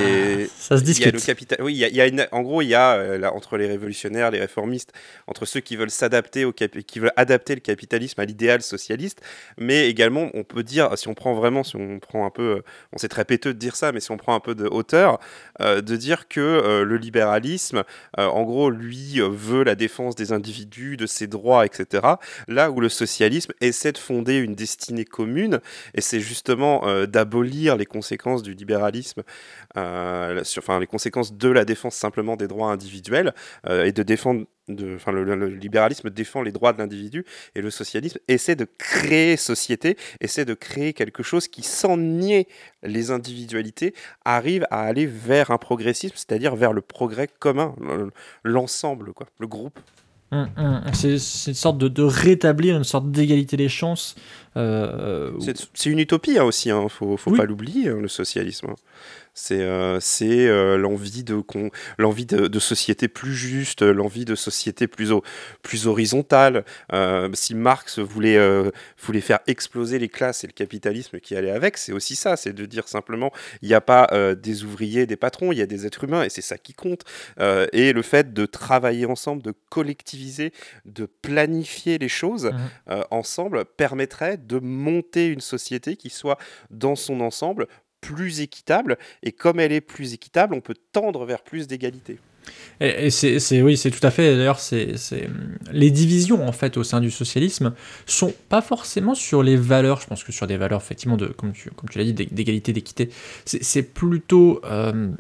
ça 0.60 0.78
se 0.78 0.84
il 0.84 1.00
y 1.00 1.04
a 1.04 1.12
le 1.12 1.12
discute. 1.14 1.26
capital 1.26 1.58
oui 1.62 1.74
y 1.76 1.84
a, 1.86 1.90
y 1.90 2.02
a 2.02 2.08
une- 2.08 2.28
en 2.32 2.42
gros 2.42 2.62
il 2.62 2.68
y 2.68 2.76
a 2.76 2.94
euh, 2.96 3.18
là, 3.18 3.34
entre 3.34 3.58
les 3.58 3.68
révolutionnaires 3.68 4.30
les 4.32 4.40
réformistes 4.40 4.94
entre 5.28 5.46
ceux 5.46 5.60
qui 5.60 5.76
veulent 5.76 5.90
s'adapter 5.90 6.46
au 6.46 6.52
cap- 6.54 6.78
qui 6.86 7.00
veulent 7.00 7.14
adapter 7.16 7.56
le 7.56 7.62
capitalisme 7.62 8.22
à 8.22 8.26
l'idéal 8.26 8.62
socialiste 8.62 9.22
mais 9.58 9.90
également 9.90 10.30
on 10.36 10.44
peut 10.44 10.64
dire 10.64 10.98
si 10.98 11.08
on 11.08 11.16
prend 11.16 11.34
vraiment 11.34 11.64
si 11.64 11.76
on 11.78 12.00
prend 12.00 12.26
un 12.26 12.30
peu 12.30 12.62
on 12.94 12.98
c'est 12.98 13.08
très 13.10 13.26
péteux 13.26 13.54
de 13.54 13.60
dire 13.60 13.76
ça 13.76 13.92
mais 13.92 14.00
si 14.02 14.12
on 14.12 14.18
prend 14.18 14.36
un 14.36 14.40
peu 14.40 14.54
de 14.56 14.68
hauteur 14.68 15.20
de 15.60 15.96
dire 15.96 16.28
que 16.28 16.84
le 16.84 16.98
libéralisme 16.98 17.84
en 18.18 18.44
gros 18.44 18.70
lui 18.70 19.20
veut 19.20 19.64
la 19.64 19.76
défense 19.76 20.16
des 20.16 20.32
individus 20.32 20.96
de 20.98 21.06
ses 21.08 21.28
droits 21.28 21.66
etc 21.66 22.06
là 22.48 22.70
où 22.72 22.80
le 22.82 22.90
socialisme 22.90 23.54
essaie 23.62 23.92
de 23.92 23.98
fonder 23.98 24.38
une 24.38 24.56
destinée 24.56 25.06
commune 25.06 25.60
et 25.96 26.02
c'est 26.02 26.20
justement 26.20 26.88
euh, 26.88 27.06
d'abolir 27.48 27.76
les 27.78 27.86
conséquences 27.86 28.44
du 28.44 28.54
libéralisme, 28.54 29.24
euh, 29.78 30.44
sur, 30.44 30.62
enfin 30.62 30.80
les 30.80 30.88
conséquences 30.88 31.34
de 31.34 31.50
la 31.50 31.66
défense 31.66 31.96
simplement 31.96 32.36
des 32.36 32.48
droits 32.48 32.72
individuels 32.72 33.34
euh, 33.68 33.86
et 33.86 33.92
de 33.92 34.04
défendre, 34.04 34.46
de, 34.68 34.98
le, 35.12 35.24
le- 35.36 35.48
libéralisme 35.48 36.10
défend 36.10 36.42
les 36.42 36.52
droits 36.52 36.74
de 36.74 36.78
l'individu 36.80 37.24
et 37.56 37.62
le 37.62 37.70
socialisme 37.72 38.20
essaie 38.28 38.56
de 38.56 38.68
créer 38.78 39.38
société, 39.38 39.98
essaie 40.20 40.46
de 40.46 40.54
créer 40.54 40.94
quelque 40.94 41.24
chose 41.24 41.48
qui, 41.48 41.64
sans 41.64 41.98
nier 41.98 42.48
les 42.84 43.12
individualités, 43.12 43.94
arrive 44.26 44.66
à 44.72 44.82
aller 44.82 45.06
vers 45.06 45.52
un 45.52 45.58
progressisme, 45.58 46.16
c'est-à-dire 46.16 46.56
vers 46.56 46.74
le 46.74 46.82
progrès 46.82 47.28
commun, 47.40 47.76
le- 47.80 48.12
l'ensemble, 48.44 49.14
quoi, 49.14 49.28
le 49.40 49.48
groupe. 49.48 49.80
Hum, 50.32 50.50
hum, 50.58 50.82
C'est 50.94 51.18
c'est 51.20 51.52
une 51.52 51.56
sorte 51.56 51.78
de, 51.78 51.88
de 51.88 52.04
rétablir 52.04 52.76
une 52.76 52.84
sorte 52.84 53.10
d'égalité 53.12 53.56
des 53.56 53.70
chances. 53.70 54.16
euh, 54.58 55.32
C'est 55.40 55.56
c'est 55.74 55.90
une 55.90 56.00
utopie 56.00 56.38
hein, 56.38 56.44
aussi, 56.44 56.70
hein, 56.70 56.90
faut, 56.90 57.16
faut 57.16 57.32
Oui. 57.32 57.38
pas 57.38 57.46
l'oublier, 57.46 57.90
hein, 57.90 58.00
le 58.02 58.08
socialisme. 58.10 58.68
C'est 59.34 59.62
euh, 59.62 60.00
euh, 60.50 60.78
l'envie 60.78 61.24
de, 61.24 62.60
société 62.60 63.08
plus 63.08 63.36
juste, 63.36 63.84
euh, 63.84 63.94
l'envie 63.94 64.26
de 64.26 64.34
société 64.36 64.88
plus, 64.88 65.12
ho- 65.12 65.24
plus 65.62 65.86
horizontale. 65.88 66.66
Euh, 66.92 67.30
si 67.34 67.54
Marx 67.54 68.00
voulait, 68.00 68.38
euh, 68.38 68.72
voulait 69.04 69.22
faire 69.22 69.40
exploser 69.46 70.00
les 70.00 70.10
classes 70.10 70.44
et 70.44 70.48
le 70.48 70.54
capitalisme 70.54 71.20
qui 71.20 71.36
allait 71.36 71.52
avec, 71.52 71.78
c'est 71.78 71.94
aussi 71.94 72.16
ça, 72.16 72.36
c'est 72.36 72.54
de 72.54 72.66
dire 72.66 72.88
simplement, 72.88 73.32
il 73.62 73.68
n'y 73.68 73.76
a 73.76 73.82
pas 73.82 74.08
euh, 74.12 74.34
des 74.36 74.64
ouvriers, 74.64 75.06
des 75.06 75.18
patrons, 75.18 75.52
il 75.52 75.60
y 75.60 75.62
a 75.62 75.68
des 75.68 75.86
êtres 75.86 76.04
humains 76.04 76.24
et 76.24 76.30
c'est 76.30 76.42
ça 76.42 76.58
qui 76.58 76.74
compte. 76.74 77.04
Euh, 77.40 77.68
et 77.74 77.94
le 77.94 78.02
fait 78.02 78.34
de 78.34 78.46
travailler 78.48 79.06
ensemble, 79.06 79.44
de 79.44 79.54
collectiviser, 79.70 80.17
de 80.86 81.06
planifier 81.06 81.98
les 81.98 82.10
choses 82.10 82.46
Mhm. 82.46 82.54
euh, 82.90 83.04
ensemble 83.12 83.66
permettrait 83.66 84.38
de 84.38 84.60
monter 84.60 85.28
une 85.28 85.42
société 85.42 85.96
qui 85.96 86.10
soit 86.10 86.38
dans 86.72 86.96
son 86.96 87.22
ensemble 87.22 87.68
plus 88.02 88.42
équitable 88.42 88.98
et 89.24 89.32
comme 89.32 89.60
elle 89.60 89.72
est 89.72 89.82
plus 89.82 90.14
équitable, 90.14 90.54
on 90.54 90.62
peut 90.62 90.76
tendre 90.92 91.26
vers 91.26 91.42
plus 91.44 91.68
d'égalité. 91.68 92.20
Et, 92.80 93.08
et 93.08 93.10
c'est, 93.10 93.40
c'est- 93.40 93.62
oui, 93.62 93.76
c'est 93.76 93.92
tout 93.92 94.06
à 94.06 94.12
fait. 94.12 94.38
D'ailleurs, 94.38 94.60
c'est, 94.62 94.96
c'est- 94.98 95.26
hum, 95.26 95.58
les 95.72 95.92
divisions 95.92 96.48
en 96.48 96.52
fait 96.54 96.78
au 96.78 96.84
sein 96.84 97.02
du 97.02 97.12
socialisme 97.12 97.74
sont 98.06 98.34
pas 98.48 98.62
forcément 98.62 99.16
sur 99.16 99.44
les 99.44 99.58
valeurs. 99.58 100.00
Je 100.00 100.08
pense 100.08 100.24
que 100.24 100.32
sur 100.32 100.48
des 100.48 100.56
valeurs 100.58 100.82
effectivement 100.82 101.18
de, 101.18 101.26
comme 101.28 101.52
tu, 101.52 101.70
comme 101.72 101.90
tu 101.90 101.98
l'as 101.98 102.06
dit, 102.06 102.14
d'é- 102.14 102.30
d'égalité, 102.32 102.72
d'équité. 102.72 103.10
C'est, 103.46 103.64
c'est 103.64 103.84
plutôt 103.84 104.62
euh, 104.64 105.12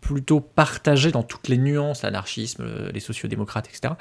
plutôt 0.00 0.40
partagé 0.40 1.10
dans 1.10 1.22
toutes 1.22 1.48
les 1.48 1.58
nuances, 1.58 2.02
l'anarchisme, 2.02 2.64
les 2.92 3.00
sociodémocrates, 3.00 3.68
etc. 3.68 3.94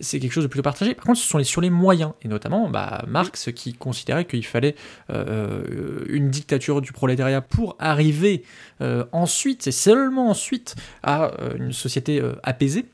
C'est 0.00 0.20
quelque 0.20 0.32
chose 0.32 0.44
de 0.44 0.48
plutôt 0.48 0.62
partagé. 0.62 0.94
Par 0.94 1.04
contre, 1.04 1.18
ce 1.18 1.26
sont 1.26 1.38
les, 1.38 1.44
sur 1.44 1.60
les 1.60 1.70
moyens, 1.70 2.12
et 2.22 2.28
notamment 2.28 2.68
bah, 2.68 3.04
Marx 3.06 3.50
qui 3.54 3.74
considérait 3.74 4.24
qu'il 4.24 4.44
fallait 4.44 4.74
euh, 5.10 6.04
une 6.08 6.30
dictature 6.30 6.80
du 6.80 6.92
prolétariat 6.92 7.40
pour 7.40 7.76
arriver 7.78 8.44
euh, 8.80 9.04
ensuite, 9.12 9.66
et 9.66 9.72
seulement 9.72 10.28
ensuite, 10.30 10.74
à 11.02 11.32
euh, 11.40 11.56
une 11.56 11.72
société 11.72 12.22
apaisée. 12.42 12.86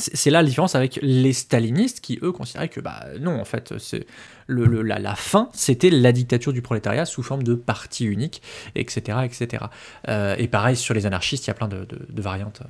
C'est 0.00 0.30
là 0.30 0.42
la 0.42 0.48
différence 0.48 0.74
avec 0.74 0.98
les 1.02 1.32
stalinistes 1.32 2.00
qui, 2.00 2.18
eux, 2.22 2.32
considéraient 2.32 2.68
que, 2.68 2.80
bah 2.80 3.04
non, 3.20 3.40
en 3.40 3.44
fait, 3.44 3.74
c'est 3.78 4.06
la, 4.48 5.14
fin, 5.14 5.48
c'était 5.52 5.90
la 5.90 6.12
dictature 6.12 6.52
du 6.52 6.62
prolétariat 6.62 7.04
sous 7.04 7.22
forme 7.22 7.42
de 7.42 7.54
parti 7.54 8.04
unique, 8.04 8.42
etc. 8.74 9.18
etc. 9.24 9.64
Euh, 10.08 10.34
et 10.38 10.48
pareil, 10.48 10.76
sur 10.76 10.94
les 10.94 11.06
anarchistes, 11.06 11.46
il 11.46 11.48
y 11.48 11.52
a 11.52 11.54
plein 11.54 11.68
de 11.68 11.86
variantes. 12.22 12.62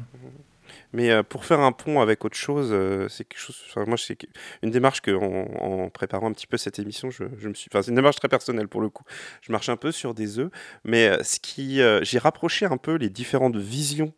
Mais 0.92 1.10
euh, 1.10 1.22
pour 1.22 1.44
faire 1.44 1.60
un 1.60 1.72
pont 1.72 2.00
avec 2.00 2.24
autre 2.24 2.36
chose, 2.36 2.70
euh, 2.72 3.08
c'est 3.08 3.24
quelque 3.24 3.40
chose. 3.40 3.56
enfin, 3.68 3.84
moi, 3.86 3.96
c'est 3.96 4.18
une 4.62 4.70
démarche 4.70 5.00
que, 5.00 5.12
en, 5.12 5.88
préparant 5.90 6.28
un 6.28 6.32
petit 6.32 6.46
peu 6.46 6.56
cette 6.56 6.78
émission, 6.78 7.10
je, 7.10 7.24
me 7.24 7.54
suis. 7.54 7.68
Enfin, 7.72 7.82
c'est 7.82 7.90
une 7.90 7.96
démarche 7.96 8.16
très 8.16 8.28
personnelle 8.28 8.68
pour 8.68 8.80
le 8.80 8.88
coup. 8.88 9.04
Je 9.42 9.52
marche 9.52 9.68
un 9.68 9.76
peu 9.76 9.92
sur 9.92 10.14
des 10.14 10.38
œufs, 10.38 10.50
mais 10.84 11.08
euh, 11.08 11.22
ce 11.22 11.38
qui, 11.38 11.80
j'ai 12.02 12.18
rapproché 12.18 12.66
un 12.66 12.76
peu 12.76 12.94
les 12.96 13.08
différentes 13.08 13.56
visions 13.56 14.12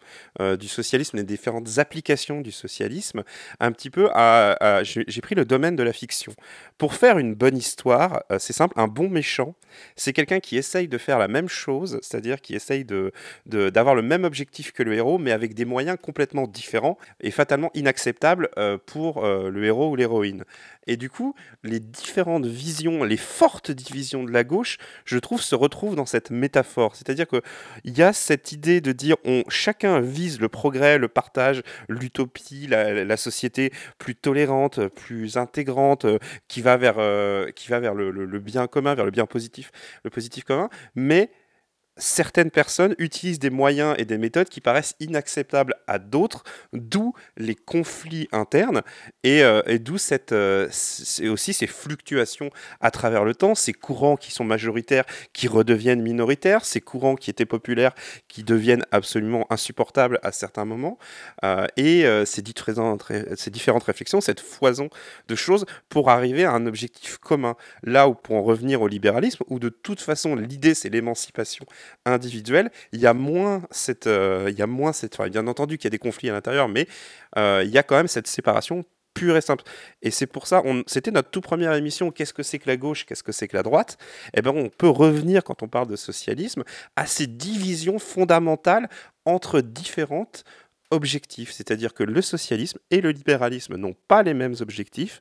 du 0.59 0.69
socialisme, 0.69 1.17
les 1.17 1.25
différentes 1.25 1.79
applications 1.79 2.41
du 2.41 2.53
socialisme, 2.53 3.23
un 3.61 3.73
petit 3.73 3.91
peu 3.91 4.09
à. 4.13 4.83
j'ai 4.83 5.21
pris 5.21 5.35
le 5.35 5.45
domaine 5.45 5.77
de 5.77 5.83
la 5.83 5.93
fiction. 5.93 6.33
Pour 6.79 6.95
faire 6.95 7.19
une 7.19 7.35
bonne 7.35 7.57
histoire, 7.57 8.23
c'est 8.39 8.53
simple. 8.53 8.75
Un 8.79 8.89
bon 8.89 9.09
méchant, 9.09 9.55
c'est 9.97 10.13
quelqu'un 10.13 10.41
qui 10.41 10.57
essaye 10.57 10.89
de 10.89 10.99
faire 10.99 11.19
la 11.19 11.29
même 11.29 11.49
chose, 11.49 11.99
c'est-à-dire 12.03 12.41
qui 12.41 12.55
essaye 12.55 12.85
de- 12.85 13.13
d'avoir 13.47 13.95
le 13.95 14.03
même 14.03 14.25
objectif 14.25 14.73
que 14.73 14.83
le 14.83 14.95
héros, 14.95 15.19
mais 15.19 15.33
avec 15.33 15.55
des 15.55 15.65
moyens 15.65 15.97
complètement 16.01 16.42
différents 16.47 16.99
et 17.21 17.31
fatalement 17.31 17.71
inacceptables 17.75 18.49
euh, 18.59 18.79
pour 18.85 19.25
euh, 19.25 19.51
le 19.51 19.65
héros 19.65 19.91
ou 19.91 19.97
l'héroïne. 19.97 20.45
Et 20.87 20.97
du 20.97 21.09
coup, 21.11 21.35
les 21.63 21.79
différentes 21.79 22.47
visions, 22.47 23.05
les 23.05 23.17
fortes 23.17 23.71
divisions 23.71 24.25
de 24.25 24.33
la 24.33 24.43
gauche, 24.43 24.79
je 25.05 25.19
trouve, 25.19 25.41
se 25.41 25.55
retrouvent 25.55 25.95
dans 25.95 26.07
cette 26.07 26.31
métaphore. 26.31 26.97
C'est-à-dire 26.97 27.27
qu'il 27.29 27.97
y 27.97 28.03
a 28.03 28.13
cette 28.13 28.53
idée 28.53 28.81
de 28.81 28.93
dire 28.93 29.17
on, 29.25 29.45
chacun 29.49 30.01
vise 30.01 30.41
le 30.41 30.49
progrès, 30.49 30.99
le 30.99 31.09
partage, 31.09 31.63
l'utopie, 31.89 32.67
la, 32.67 33.17
société 33.17 33.73
plus 33.99 34.17
tolérante, 34.17 34.89
plus 34.89 35.37
intégrante, 35.37 36.05
euh, 36.05 36.19
qui 36.49 36.63
va 36.63 36.77
vers, 36.77 36.97
qui 37.55 37.69
va 37.69 37.79
vers 37.79 37.95
le- 37.95 38.11
le 38.11 38.39
bien 38.41 38.67
commun, 38.67 38.95
vers 38.95 39.05
le 39.05 39.11
bien 39.11 39.27
positif, 39.27 39.71
le 40.05 40.11
positif 40.11 40.45
commun, 40.45 40.69
mais 40.95 41.31
certaines 42.03 42.51
personnes 42.51 42.95
utilisent 42.99 43.39
des 43.39 43.51
moyens 43.51 43.95
et 43.97 44.05
des 44.05 44.19
méthodes 44.19 44.49
qui 44.49 44.61
paraissent 44.61 44.97
inacceptables 44.99 45.75
à 45.87 45.99
d'autres, 45.99 46.43
d'où 46.73 47.15
les 47.37 47.55
conflits 47.55 48.29
internes 48.33 48.83
et, 49.23 49.43
euh, 49.43 49.63
d'où 49.79 49.97
euh, 50.33 50.69
aussi 51.31 51.53
ces 51.53 51.67
fluctuations 51.67 52.51
à 52.81 52.91
travers 52.91 53.25
le 53.25 53.35
temps, 53.35 53.55
ces 53.55 53.73
courants 53.73 54.17
qui 54.17 54.33
sont 54.33 54.45
majoritaires 54.45 55.05
qui 55.33 55.47
redeviennent 55.47 56.03
minoritaires, 56.03 56.65
ces 56.65 56.81
courants 56.81 57.15
qui 57.15 57.31
étaient 57.31 57.47
populaires 57.47 57.95
qui 58.29 58.43
deviennent 58.43 58.85
absolument 58.91 59.47
insupportables 59.51 60.19
à 60.23 60.33
certains 60.33 60.65
moments, 60.65 60.99
euh, 61.45 61.67
et 61.77 62.05
ces, 62.25 62.43
différentes, 62.43 63.05
ces 63.37 63.51
différentes 63.51 63.85
réflexions, 63.85 64.21
cette 64.21 64.41
foison 64.41 64.89
de 65.29 65.35
choses 65.35 65.67
pour 65.89 66.11
arriver 66.11 66.45
à 66.45 66.53
un 66.53 66.67
objectif 66.67 67.19
commun. 67.19 67.55
Là 67.85 68.09
où, 68.09 68.15
pour 68.15 68.37
en 68.37 68.43
revenir 68.43 68.83
au 68.83 68.89
libéralisme, 68.89 69.45
où 69.49 69.59
de 69.59 69.69
toute 69.69 70.01
façon 70.01 70.35
l'idée 70.35 70.75
c'est 70.75 70.89
l'émancipation 70.89 71.65
individuelle, 72.05 72.71
il 72.93 73.01
y 73.01 73.07
a 73.07 73.15
moins 73.15 73.63
cette, 73.71 74.07
euh, 74.07 74.49
il 74.49 74.59
y 74.59 74.63
a 74.63 74.67
moins 74.67 74.93
cette, 74.93 75.21
bien 75.31 75.47
entendu 75.47 75.79
qu'il 75.79 75.87
y 75.87 75.89
a 75.89 75.91
des 75.91 75.99
conflits 75.99 76.31
à 76.31 76.33
l'intérieur, 76.33 76.69
mais 76.69 76.87
euh, 77.37 77.63
il 77.65 77.71
y 77.71 77.79
a 77.79 77.83
quand 77.83 77.97
même 77.97 78.09
cette 78.09 78.27
séparation 78.27 78.85
pure 79.15 79.37
et 79.37 79.41
simple. 79.41 79.65
Et 80.01 80.11
c'est 80.11 80.27
pour 80.27 80.47
ça, 80.47 80.63
c'était 80.87 81.11
notre 81.11 81.31
toute 81.31 81.45
première 81.45 81.75
émission, 81.75 82.11
qu'est-ce 82.11 82.33
que 82.33 82.43
c'est 82.43 82.59
que 82.59 82.69
la 82.69 82.77
gauche, 82.77 83.05
qu'est-ce 83.05 83.23
que 83.23 83.33
c'est 83.33 83.49
que 83.49 83.57
la 83.57 83.63
droite? 83.63 83.99
Eh 84.35 84.43
ben, 84.43 84.53
on 84.55 84.69
peut 84.69 84.89
revenir, 84.89 85.45
quand 85.45 85.63
on 85.63 85.69
parle 85.69 85.89
de 85.89 85.97
socialisme, 85.97 86.65
à 86.97 87.07
ces 87.07 87.27
divisions 87.27 87.99
fondamentales 87.99 88.89
entre 89.25 89.61
différentes 89.61 90.45
objectifs. 90.91 91.53
C'est-à-dire 91.53 91.95
que 91.95 92.05
le 92.05 92.23
socialisme 92.23 92.79
et 92.91 93.01
le 93.01 93.11
libéralisme 93.11 93.77
n'ont 93.77 93.97
pas 94.09 94.23
les 94.23 94.35
mêmes 94.35 94.57
objectifs, 94.61 95.21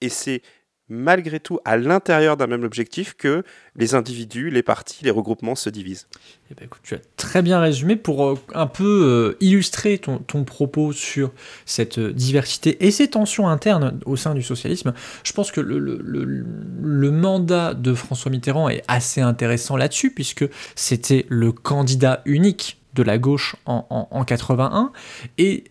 et 0.00 0.08
c'est 0.08 0.42
malgré 0.88 1.40
tout 1.40 1.58
à 1.64 1.76
l'intérieur 1.76 2.36
d'un 2.36 2.46
même 2.46 2.62
objectif 2.62 3.14
que 3.14 3.42
les 3.74 3.94
individus, 3.94 4.50
les 4.50 4.62
partis, 4.62 5.04
les 5.04 5.10
regroupements 5.10 5.56
se 5.56 5.68
divisent. 5.68 6.06
Eh 6.50 6.54
ben, 6.54 6.64
écoute, 6.64 6.80
tu 6.84 6.94
as 6.94 7.00
très 7.16 7.42
bien 7.42 7.58
résumé 7.58 7.96
pour 7.96 8.24
euh, 8.24 8.38
un 8.54 8.68
peu 8.68 8.84
euh, 8.84 9.36
illustrer 9.44 9.98
ton, 9.98 10.44
propos 10.44 10.92
sur 10.92 11.32
cette 11.64 11.98
euh, 11.98 12.12
diversité 12.12 12.86
et 12.86 12.92
ces 12.92 13.08
tensions 13.08 13.48
internes 13.48 13.98
au 14.06 14.14
sein 14.14 14.34
du 14.34 14.42
socialisme. 14.42 14.94
Je 15.24 15.32
pense 15.32 15.50
que 15.50 15.60
le, 15.60 17.10
mandat 17.10 17.74
de 17.74 17.94
François 17.94 18.30
Mitterrand 18.30 18.68
est 18.68 18.84
assez 18.86 19.20
intéressant 19.20 19.76
là-dessus, 19.76 20.12
puisque 20.12 20.44
c'était 20.76 21.26
le 21.28 21.50
candidat 21.50 22.22
unique 22.26 22.78
de 22.94 23.02
la 23.02 23.18
gauche 23.18 23.56
en, 23.66 23.86
en, 23.90 24.08
en 24.10 24.24
81 24.24 24.92
et 25.36 25.64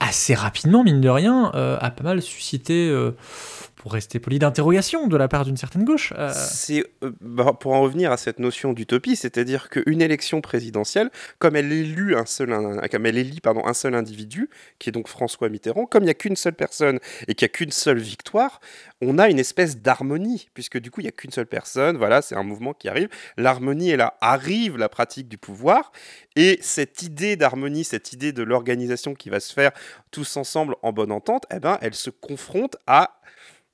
assez 0.00 0.34
rapidement, 0.34 0.84
mine 0.84 1.00
de 1.00 1.08
rien, 1.08 1.50
a 1.52 1.90
pas 1.90 2.02
mal 2.02 2.22
suscité, 2.22 2.90
pour 3.82 3.94
rester 3.94 4.20
poli, 4.20 4.38
d'interrogation 4.38 5.08
de 5.08 5.16
la 5.16 5.26
part 5.26 5.44
d'une 5.44 5.56
certaine 5.56 5.82
gauche. 5.82 6.12
Euh, 6.16 6.30
C'est 6.32 6.84
euh, 7.02 7.10
bah, 7.20 7.52
pour 7.58 7.72
en 7.72 7.80
revenir 7.82 8.12
à 8.12 8.16
cette 8.16 8.38
notion 8.38 8.72
d'utopie, 8.72 9.16
c'est-à-dire 9.16 9.70
qu'une 9.70 10.00
élection 10.00 10.40
présidentielle, 10.40 11.10
comme 11.40 11.56
elle 11.56 11.72
élit 11.72 12.14
un 12.14 12.24
seul, 12.24 12.50
comme 12.92 13.06
elle 13.06 13.18
élit 13.18 13.40
pardon 13.40 13.66
un 13.66 13.74
seul 13.74 13.96
individu, 13.96 14.48
qui 14.78 14.88
est 14.88 14.92
donc 14.92 15.08
François 15.08 15.48
Mitterrand, 15.48 15.86
comme 15.86 16.04
il 16.04 16.06
n'y 16.06 16.12
a 16.12 16.14
qu'une 16.14 16.36
seule 16.36 16.54
personne 16.54 17.00
et 17.26 17.34
qu'il 17.34 17.44
n'y 17.44 17.50
a 17.50 17.54
qu'une 17.54 17.72
seule 17.72 17.98
victoire, 17.98 18.60
on 19.00 19.18
a 19.18 19.28
une 19.28 19.40
espèce 19.40 19.76
d'harmonie, 19.78 20.48
puisque 20.54 20.78
du 20.78 20.92
coup 20.92 21.00
il 21.00 21.04
n'y 21.04 21.08
a 21.08 21.12
qu'une 21.12 21.32
seule 21.32 21.46
personne. 21.46 21.96
Voilà, 21.96 22.22
c'est 22.22 22.36
un 22.36 22.44
mouvement 22.44 22.74
qui 22.74 22.88
arrive. 22.88 23.08
L'harmonie 23.36 23.90
est 23.90 23.98
arrive 24.20 24.78
la 24.78 24.88
pratique 24.88 25.26
du 25.26 25.38
pouvoir, 25.38 25.90
et 26.36 26.60
cette 26.62 27.02
idée 27.02 27.34
d'harmonie, 27.34 27.82
cette 27.82 28.12
idée 28.12 28.30
de 28.30 28.44
l'organisation 28.44 29.16
qui 29.16 29.28
va 29.28 29.40
se 29.40 29.52
faire 29.52 29.72
tous 30.12 30.36
ensemble 30.36 30.76
en 30.82 30.92
bonne 30.92 31.10
entente, 31.10 31.46
eh 31.52 31.58
ben, 31.58 31.78
elle 31.80 31.94
se 31.94 32.10
confronte 32.10 32.76
à 32.86 33.18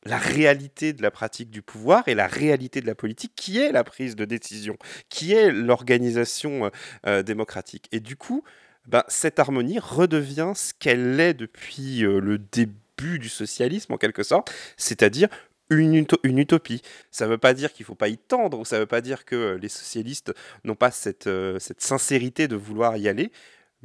la 0.04 0.18
réalité 0.18 0.92
de 0.92 1.02
la 1.02 1.10
pratique 1.10 1.50
du 1.50 1.60
pouvoir 1.60 2.06
et 2.08 2.14
la 2.14 2.26
réalité 2.26 2.80
de 2.80 2.86
la 2.86 2.94
politique, 2.94 3.32
qui 3.34 3.58
est 3.58 3.72
la 3.72 3.84
prise 3.84 4.16
de 4.16 4.24
décision, 4.24 4.76
qui 5.08 5.32
est 5.32 5.50
l'organisation 5.50 6.66
euh, 6.66 6.70
euh, 7.06 7.22
démocratique. 7.22 7.88
Et 7.92 8.00
du 8.00 8.16
coup, 8.16 8.44
ben, 8.86 9.02
cette 9.08 9.38
harmonie 9.38 9.78
redevient 9.78 10.52
ce 10.54 10.72
qu'elle 10.78 11.18
est 11.20 11.34
depuis 11.34 12.04
euh, 12.04 12.20
le 12.20 12.38
début 12.38 13.18
du 13.18 13.28
socialisme, 13.28 13.92
en 13.92 13.98
quelque 13.98 14.22
sorte, 14.22 14.52
c'est-à-dire 14.76 15.28
une, 15.68 15.94
uto- 15.94 16.20
une 16.22 16.38
utopie. 16.38 16.80
Ça 17.10 17.26
ne 17.26 17.30
veut 17.30 17.38
pas 17.38 17.52
dire 17.52 17.72
qu'il 17.72 17.84
ne 17.84 17.88
faut 17.88 17.94
pas 17.94 18.08
y 18.08 18.16
tendre, 18.16 18.58
ou 18.58 18.64
ça 18.64 18.76
ne 18.76 18.80
veut 18.80 18.86
pas 18.86 19.00
dire 19.00 19.24
que 19.24 19.58
les 19.60 19.68
socialistes 19.68 20.32
n'ont 20.64 20.76
pas 20.76 20.90
cette, 20.90 21.28
cette 21.58 21.80
sincérité 21.82 22.48
de 22.48 22.56
vouloir 22.56 22.96
y 22.96 23.08
aller, 23.08 23.30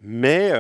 mais 0.02 0.52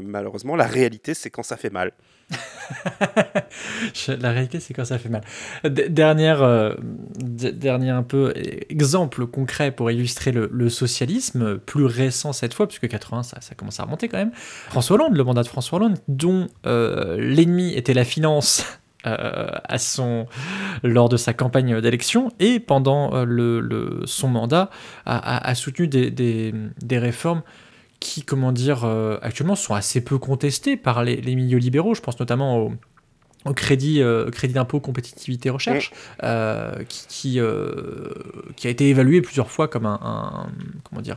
malheureusement, 0.00 0.56
la 0.56 0.66
réalité, 0.66 1.12
c'est 1.14 1.30
quand 1.30 1.42
ça 1.42 1.56
fait 1.56 1.70
mal. 1.70 1.92
La 4.20 4.30
réalité, 4.30 4.60
c'est 4.60 4.74
quand 4.74 4.84
ça 4.84 4.98
fait 4.98 5.08
mal. 5.08 5.22
D- 5.64 5.88
dernière, 5.88 6.42
euh, 6.42 6.74
un 6.74 8.02
peu 8.02 8.32
exemple 8.68 9.26
concret 9.26 9.70
pour 9.70 9.90
illustrer 9.90 10.32
le, 10.32 10.68
socialisme, 10.68 11.58
plus 11.58 11.84
récent 11.84 12.32
cette 12.32 12.54
fois, 12.54 12.66
puisque 12.66 12.88
80, 12.88 13.22
ça, 13.22 13.40
ça 13.40 13.54
commence 13.54 13.80
à 13.80 13.84
remonter 13.84 14.08
quand 14.08 14.18
même. 14.18 14.32
François 14.34 14.96
Hollande, 14.96 15.16
le 15.16 15.24
mandat 15.24 15.42
de 15.42 15.48
François 15.48 15.78
Hollande, 15.78 15.98
dont 16.08 16.48
euh, 16.66 17.16
l'ennemi 17.18 17.74
était 17.74 17.94
la 17.94 18.04
finance. 18.04 18.64
euh, 19.06 19.48
à 19.64 19.78
son, 19.78 20.26
lors 20.84 21.08
de 21.08 21.16
sa 21.16 21.32
campagne 21.32 21.80
d'élection 21.80 22.30
et 22.38 22.60
pendant 22.60 23.10
euh, 23.14 24.00
son 24.04 24.28
mandat 24.28 24.70
a, 25.06 25.54
soutenu 25.56 25.88
des 25.88 26.98
réformes 26.98 27.42
qui, 28.02 28.22
comment 28.22 28.52
dire, 28.52 28.84
euh, 28.84 29.18
actuellement 29.22 29.56
sont 29.56 29.74
assez 29.74 30.02
peu 30.02 30.18
contestées 30.18 30.76
par 30.76 31.02
les, 31.04 31.16
les 31.20 31.34
milieux 31.34 31.58
libéraux. 31.58 31.94
Je 31.94 32.00
pense 32.02 32.18
notamment 32.20 32.58
au, 32.58 32.72
au 33.44 33.54
crédit, 33.54 34.02
euh, 34.02 34.30
crédit 34.30 34.54
d'impôt 34.54 34.80
compétitivité 34.80 35.48
recherche, 35.50 35.92
euh, 36.22 36.84
qui, 36.88 37.06
qui, 37.08 37.40
euh, 37.40 38.10
qui 38.56 38.66
a 38.66 38.70
été 38.70 38.88
évalué 38.88 39.22
plusieurs 39.22 39.50
fois 39.50 39.68
comme 39.68 39.86
un, 39.86 39.98
un- 40.02 40.46
comment 40.84 41.00
dire, 41.00 41.16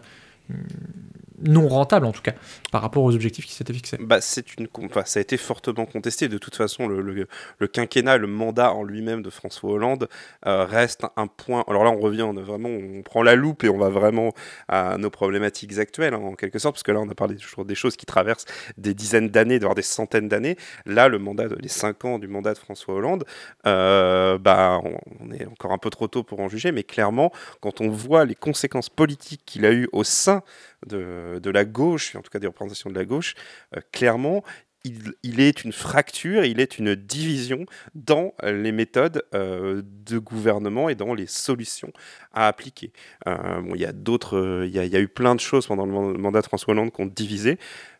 non 1.39 1.67
rentable 1.67 2.05
en 2.05 2.11
tout 2.11 2.21
cas, 2.21 2.33
par 2.71 2.81
rapport 2.81 3.03
aux 3.03 3.13
objectifs 3.13 3.45
qui 3.45 3.53
s'étaient 3.53 3.73
fixés. 3.73 3.97
Bah, 3.99 4.21
c'est 4.21 4.55
une, 4.57 4.67
enfin, 4.83 5.03
ça 5.05 5.19
a 5.19 5.21
été 5.21 5.37
fortement 5.37 5.85
contesté. 5.85 6.27
De 6.27 6.37
toute 6.37 6.55
façon, 6.55 6.87
le, 6.87 7.27
quinquennat, 7.67 8.17
le 8.17 8.27
mandat 8.27 8.73
en 8.73 8.83
lui-même 8.83 9.21
de 9.21 9.29
François 9.29 9.71
Hollande 9.71 10.07
euh, 10.45 10.65
reste 10.65 11.05
un 11.17 11.27
point. 11.27 11.63
Alors 11.67 11.83
là, 11.83 11.91
on 11.91 11.99
revient, 11.99 12.23
on, 12.23 12.33
vraiment, 12.33 12.69
on 12.69 13.01
prend 13.01 13.23
la 13.23 13.35
loupe 13.35 13.63
et 13.63 13.69
on 13.69 13.77
va 13.77 13.89
vraiment 13.89 14.33
à 14.67 14.97
nos 14.97 15.09
problématiques 15.09 15.77
actuelles, 15.77 16.13
hein, 16.13 16.21
en 16.23 16.35
quelque 16.35 16.59
sorte, 16.59 16.75
parce 16.75 16.83
que 16.83 16.91
là, 16.91 16.99
on 16.99 17.09
a 17.09 17.15
parlé 17.15 17.35
toujours 17.35 17.65
des 17.65 17.75
choses 17.75 17.95
qui 17.95 18.05
traversent 18.05 18.45
des 18.77 18.93
dizaines 18.93 19.29
d'années, 19.29 19.59
voire 19.59 19.75
des 19.75 19.81
centaines 19.81 20.29
d'années. 20.29 20.57
Là, 20.85 21.07
le 21.07 21.19
mandat, 21.19 21.47
de, 21.47 21.55
les 21.55 21.67
cinq 21.67 22.05
ans 22.05 22.19
du 22.19 22.27
mandat 22.27 22.53
de 22.53 22.59
François 22.59 22.95
Hollande, 22.95 23.25
euh, 23.65 24.37
bah, 24.37 24.79
on, 24.83 24.97
on 25.19 25.31
est 25.31 25.45
encore 25.45 25.71
un 25.71 25.77
peu 25.77 25.89
trop 25.89 26.07
tôt 26.07 26.23
pour 26.23 26.39
en 26.39 26.47
juger, 26.47 26.71
mais 26.71 26.83
clairement, 26.83 27.31
quand 27.59 27.81
on 27.81 27.89
voit 27.89 28.25
les 28.25 28.35
conséquences 28.35 28.89
politiques 28.89 29.41
qu'il 29.45 29.65
a 29.65 29.71
eues 29.71 29.89
au 29.91 30.03
sein 30.03 30.43
de, 30.85 31.49
la 31.49 31.65
gauche, 31.65 32.15
en 32.15 32.21
tout 32.21 32.29
cas 32.29 32.39
des 32.39 32.47
représentations 32.47 32.89
de 32.89 32.95
la 32.95 33.05
gauche, 33.05 33.35
euh, 33.75 33.81
clairement, 33.91 34.43
il, 35.23 35.39
est 35.39 35.63
une 35.63 35.71
fracture, 35.71 36.45
il 36.45 36.59
est 36.59 36.77
une 36.77 36.93
division 36.93 37.65
dans 37.95 38.35
les 38.43 38.71
méthodes 38.71 39.23
euh, 39.33 39.81
de 39.83 40.19
gouvernement 40.19 40.89
et 40.89 40.95
dans 40.95 41.15
les 41.15 41.25
solutions 41.25 41.91
à 42.33 42.47
appliquer. 42.47 42.93
Euh, 43.27 43.61
bon, 43.61 43.73
il 43.73 43.81
y 43.81 43.85
a 43.85 43.93
d'autres, 43.93 44.63
il 44.63 44.69
y, 44.69 44.77
a- 44.77 44.99
eu 44.99 45.07
plein 45.07 45.33
de 45.33 45.39
choses 45.39 45.65
pendant 45.65 45.87
le 45.87 45.91
man- 45.91 46.17
mandat 46.19 46.41
de 46.41 46.45
François 46.45 46.73
Hollande 46.73 46.91
qui 46.91 47.01
ont 47.01 47.07
divisé, 47.07 47.57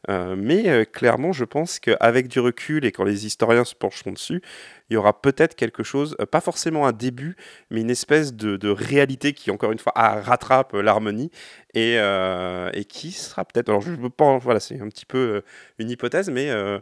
mais 0.08 0.86
clairement, 0.86 1.34
je 1.34 1.46
pense 1.46 1.80
qu'avec 1.80 2.28
du 2.28 2.40
recul 2.40 2.86
et 2.86 2.92
quand 2.92 3.04
les 3.04 3.26
historiens 3.26 3.66
se 3.66 3.74
pencheront 3.74 4.12
dessus, 4.12 4.44
il 4.90 4.94
y 4.94 4.98
aura 4.98 5.20
peut-être 5.22 5.56
quelque 5.56 5.82
chose, 5.84 6.16
euh, 6.20 6.26
pas 6.26 6.42
forcément 6.42 6.86
un 6.86 6.92
début, 6.92 7.36
mais 7.72 7.82
une 7.82 7.90
espèce 7.90 8.34
de, 8.34 8.56
de 8.58 8.70
réalité 8.70 9.34
qui, 9.34 9.50
encore 9.52 9.72
une 9.72 9.80
fois, 9.80 9.94
ah, 9.96 10.22
rattrape 10.22 10.74
euh, 10.76 10.82
l'harmonie 10.82 11.32
et, 11.74 11.96
euh, 11.98 12.70
et 12.74 12.86
qui 12.86 13.12
sera 13.12 13.46
peut-être. 13.46 13.70
Alors, 13.70 13.82
je 13.82 13.92
pas. 14.08 14.38
Voilà, 14.38 14.60
c'est 14.60 14.80
un 14.80 14.88
petit 14.90 15.06
peu 15.06 15.42
une 15.80 15.90
hypothèse, 15.90 16.30
mais 16.30 16.50
euh, 16.50 16.80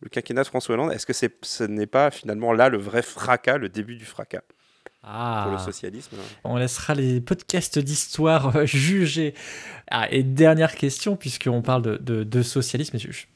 le 0.00 0.08
quinquennat 0.08 0.42
de 0.42 0.48
François 0.48 0.74
Hollande, 0.74 0.92
est-ce 0.92 1.06
que 1.06 1.12
ce 1.12 1.62
n'est 1.64 1.86
pas 1.86 2.10
finalement 2.10 2.52
là 2.52 2.68
le 2.68 2.78
vrai 2.78 3.02
fracas, 3.02 3.58
le 3.58 3.68
début 3.68 3.96
du 3.96 4.04
fracas 4.04 4.42
pour 5.44 5.52
le 5.52 5.58
socialisme 5.58 6.16
On 6.42 6.56
laissera 6.56 6.94
les 6.94 7.20
podcasts 7.20 7.78
d'histoire 7.78 8.66
juger. 8.66 9.34
Ah, 9.88 10.08
et 10.10 10.24
dernière 10.24 10.74
question, 10.74 11.14
puisqu'on 11.16 11.62
parle 11.62 11.82
de, 11.82 11.96
de- 11.96 12.24
de 12.24 12.42
socialisme, 12.42 12.96
et 12.96 12.98
je- 12.98 13.12
je- 13.12 13.26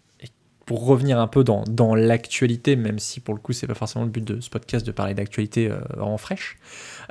pour 0.71 0.87
revenir 0.87 1.19
un 1.19 1.27
peu 1.27 1.43
dans, 1.43 1.65
dans 1.67 1.97
l'actualité, 1.97 2.77
même 2.77 3.01
si 3.01 3.19
pour 3.19 3.35
le 3.35 3.41
coup 3.41 3.53
c'est 3.53 3.67
pas 3.67 3.75
forcément 3.75 4.05
le 4.05 4.11
but 4.13 4.23
de 4.23 4.41
ce 4.41 4.49
podcast 4.49 4.87
de 4.87 4.93
parler 4.93 5.15
d'actualité 5.15 5.69
euh, 5.69 5.81
en 6.01 6.17
fraîche, 6.17 6.59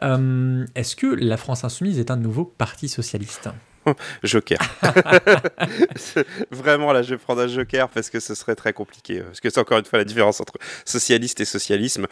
euh, 0.01 0.65
est-ce 0.75 0.95
que 0.95 1.07
la 1.07 1.35
France 1.35 1.65
Insoumise 1.65 1.99
est 1.99 2.09
un 2.09 2.15
nouveau 2.15 2.45
parti 2.45 2.87
socialiste? 2.87 3.49
Joker. 4.23 4.59
Vraiment, 6.51 6.93
là, 6.93 7.01
je 7.01 7.09
vais 7.09 7.17
prendre 7.17 7.41
un 7.41 7.47
joker 7.47 7.89
parce 7.89 8.09
que 8.09 8.21
ce 8.21 8.33
serait 8.33 8.55
très 8.55 8.71
compliqué. 8.71 9.19
euh, 9.19 9.23
Parce 9.23 9.41
que 9.41 9.49
c'est 9.49 9.59
encore 9.59 9.79
une 9.79 9.83
fois 9.85 9.99
la 9.99 10.05
différence 10.05 10.39
entre 10.39 10.53
socialiste 10.85 11.41
et 11.41 11.45
socialisme. 11.45 12.07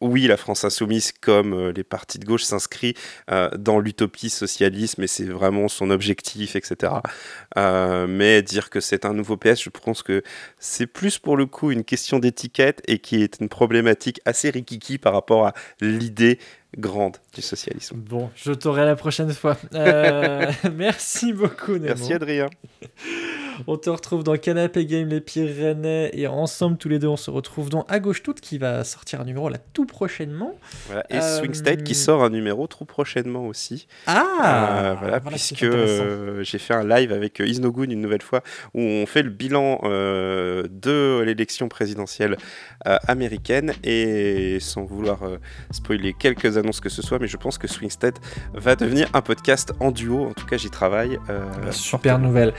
Oui, 0.00 0.26
la 0.26 0.36
France 0.36 0.64
insoumise, 0.64 1.12
comme 1.12 1.52
euh, 1.52 1.72
les 1.72 1.84
partis 1.84 2.18
de 2.18 2.24
gauche, 2.24 2.44
s'inscrit 2.44 2.94
euh, 3.30 3.50
dans 3.56 3.78
l'utopie 3.78 4.30
socialisme 4.30 5.02
et 5.02 5.06
c'est 5.06 5.24
vraiment 5.24 5.68
son 5.68 5.90
objectif, 5.90 6.56
etc. 6.56 6.94
Euh, 7.56 8.06
mais 8.06 8.42
dire 8.42 8.70
que 8.70 8.80
c'est 8.80 9.04
un 9.04 9.12
nouveau 9.12 9.36
PS, 9.36 9.62
je 9.62 9.70
pense 9.70 10.02
que 10.02 10.22
c'est 10.58 10.86
plus 10.86 11.18
pour 11.18 11.36
le 11.36 11.46
coup 11.46 11.70
une 11.70 11.84
question 11.84 12.18
d'étiquette 12.18 12.82
et 12.88 12.98
qui 12.98 13.22
est 13.22 13.40
une 13.40 13.48
problématique 13.48 14.20
assez 14.24 14.50
rikiki 14.50 14.98
par 14.98 15.12
rapport 15.12 15.46
à 15.46 15.54
l'idée 15.80 16.38
grande 16.78 17.16
du 17.34 17.42
socialisme. 17.42 17.96
Bon, 17.96 18.30
je 18.36 18.52
t'aurai 18.52 18.84
la 18.84 18.96
prochaine 18.96 19.32
fois. 19.32 19.56
Euh, 19.74 20.50
merci 20.74 21.32
beaucoup, 21.32 21.72
Nemo. 21.72 21.86
Merci 21.86 22.12
Adrien. 22.14 22.48
On 23.66 23.76
te 23.76 23.90
retrouve 23.90 24.24
dans 24.24 24.36
Canapé 24.36 24.86
Game 24.86 25.08
Les 25.08 25.20
Pyrénées 25.20 26.10
et 26.18 26.26
ensemble 26.26 26.76
tous 26.76 26.88
les 26.88 26.98
deux 26.98 27.08
on 27.08 27.16
se 27.16 27.30
retrouve 27.30 27.68
dans 27.70 27.82
À 27.88 27.98
Gauche 28.00 28.22
Toute 28.22 28.40
qui 28.40 28.58
va 28.58 28.84
sortir 28.84 29.20
un 29.20 29.24
numéro 29.24 29.48
là 29.48 29.58
tout 29.72 29.86
prochainement. 29.86 30.54
Voilà. 30.86 31.04
Et 31.10 31.16
Euh, 31.16 31.38
Swing 31.38 31.54
State 31.54 31.82
qui 31.84 31.94
sort 31.94 32.22
un 32.24 32.30
numéro 32.30 32.66
trop 32.66 32.84
prochainement 32.84 33.46
aussi. 33.46 33.86
Ah 34.06 34.90
Euh, 34.90 34.94
voilà, 34.98 35.20
puisque 35.20 35.62
euh, 35.62 36.42
j'ai 36.42 36.58
fait 36.58 36.74
un 36.74 36.86
live 36.86 37.12
avec 37.12 37.40
euh, 37.40 37.46
Isnogun 37.46 37.90
une 37.90 38.00
nouvelle 38.00 38.22
fois 38.22 38.42
où 38.74 38.80
on 38.80 39.06
fait 39.06 39.22
le 39.22 39.30
bilan 39.30 39.80
de 39.82 41.20
l'élection 41.24 41.68
présidentielle 41.68 42.36
américaine 42.84 43.72
et 43.84 44.58
sans 44.60 44.84
vouloir 44.84 45.20
spoiler 45.70 46.14
quelques 46.18 46.56
annonces 46.56 46.80
que 46.80 46.88
ce 46.88 47.02
soit, 47.02 47.18
mais 47.18 47.28
je 47.28 47.36
pense 47.36 47.58
que 47.58 47.66
Swing 47.66 47.90
State 47.90 48.16
va 48.54 48.76
devenir 48.76 49.08
un 49.14 49.20
podcast 49.20 49.72
en 49.80 49.90
duo. 49.90 50.26
En 50.26 50.32
tout 50.32 50.46
cas, 50.46 50.56
j'y 50.56 50.70
travaille. 50.70 51.18
Super 51.70 52.18
nouvelle. 52.18 52.52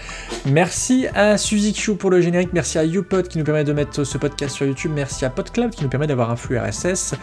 Merci 0.45 0.90
à 1.13 1.37
Suzy 1.37 1.73
Q 1.73 1.95
pour 1.95 2.09
le 2.09 2.21
générique. 2.21 2.49
Merci 2.53 2.77
à 2.77 2.83
YouPod 2.83 3.27
qui 3.27 3.37
nous 3.37 3.43
permet 3.43 3.63
de 3.63 3.73
mettre 3.73 4.03
ce 4.03 4.17
podcast 4.17 4.55
sur 4.55 4.65
YouTube. 4.65 4.91
Merci 4.93 5.25
à 5.25 5.29
PodCloud 5.29 5.71
qui 5.71 5.83
nous 5.83 5.89
permet 5.89 6.07
d'avoir 6.07 6.31
un 6.31 6.35
flux 6.35 6.57
RSS. 6.57 7.13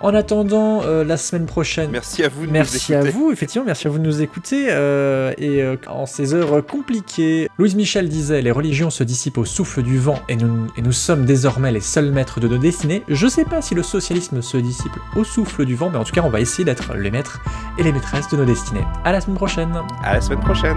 En 0.00 0.14
attendant, 0.14 0.82
euh, 0.84 1.04
la 1.04 1.16
semaine 1.16 1.46
prochaine. 1.46 1.90
Merci 1.90 2.22
à 2.22 2.28
vous 2.28 2.46
de 2.46 2.50
Merci 2.52 2.92
nous 2.92 2.98
à 2.98 3.10
vous, 3.10 3.32
effectivement, 3.32 3.64
merci 3.64 3.86
à 3.86 3.90
vous 3.90 3.98
de 3.98 4.04
nous 4.04 4.20
écouter. 4.20 4.66
euh, 4.70 5.32
et 5.38 5.62
euh, 5.62 5.76
en 5.86 6.04
ces 6.04 6.34
heures 6.34 6.64
compliquées, 6.66 7.48
Louise 7.58 7.74
Michel 7.74 8.08
disait 8.08 8.42
Les 8.42 8.50
religions 8.50 8.90
se 8.90 9.02
dissipent 9.04 9.38
au 9.38 9.46
souffle 9.46 9.82
du 9.82 9.98
vent 9.98 10.20
et 10.28 10.36
nous, 10.36 10.66
et 10.76 10.82
nous 10.82 10.92
sommes 10.92 11.24
désormais 11.24 11.72
les 11.72 11.80
seuls 11.80 12.12
maîtres 12.12 12.40
de 12.40 12.48
nos 12.48 12.58
destinées. 12.58 13.02
Je 13.08 13.26
sais 13.26 13.44
pas 13.44 13.62
si 13.62 13.74
le 13.74 13.82
socialisme 13.82 14.42
se 14.42 14.58
dissipe 14.58 14.96
au 15.16 15.24
souffle 15.24 15.64
du 15.64 15.74
vent, 15.74 15.88
mais 15.88 15.98
en 15.98 16.04
tout 16.04 16.12
cas, 16.12 16.22
on 16.22 16.30
va 16.30 16.40
essayer 16.40 16.64
d'être 16.64 16.94
les 16.94 17.10
maîtres 17.10 17.40
et 17.78 17.82
les 17.82 17.92
maîtresses 17.92 18.28
de 18.28 18.36
nos 18.36 18.44
destinées. 18.44 18.84
À 19.04 19.12
la 19.12 19.22
semaine 19.22 19.36
prochaine. 19.36 19.72
À 20.04 20.14
la 20.14 20.20
semaine 20.20 20.40
prochaine. 20.40 20.76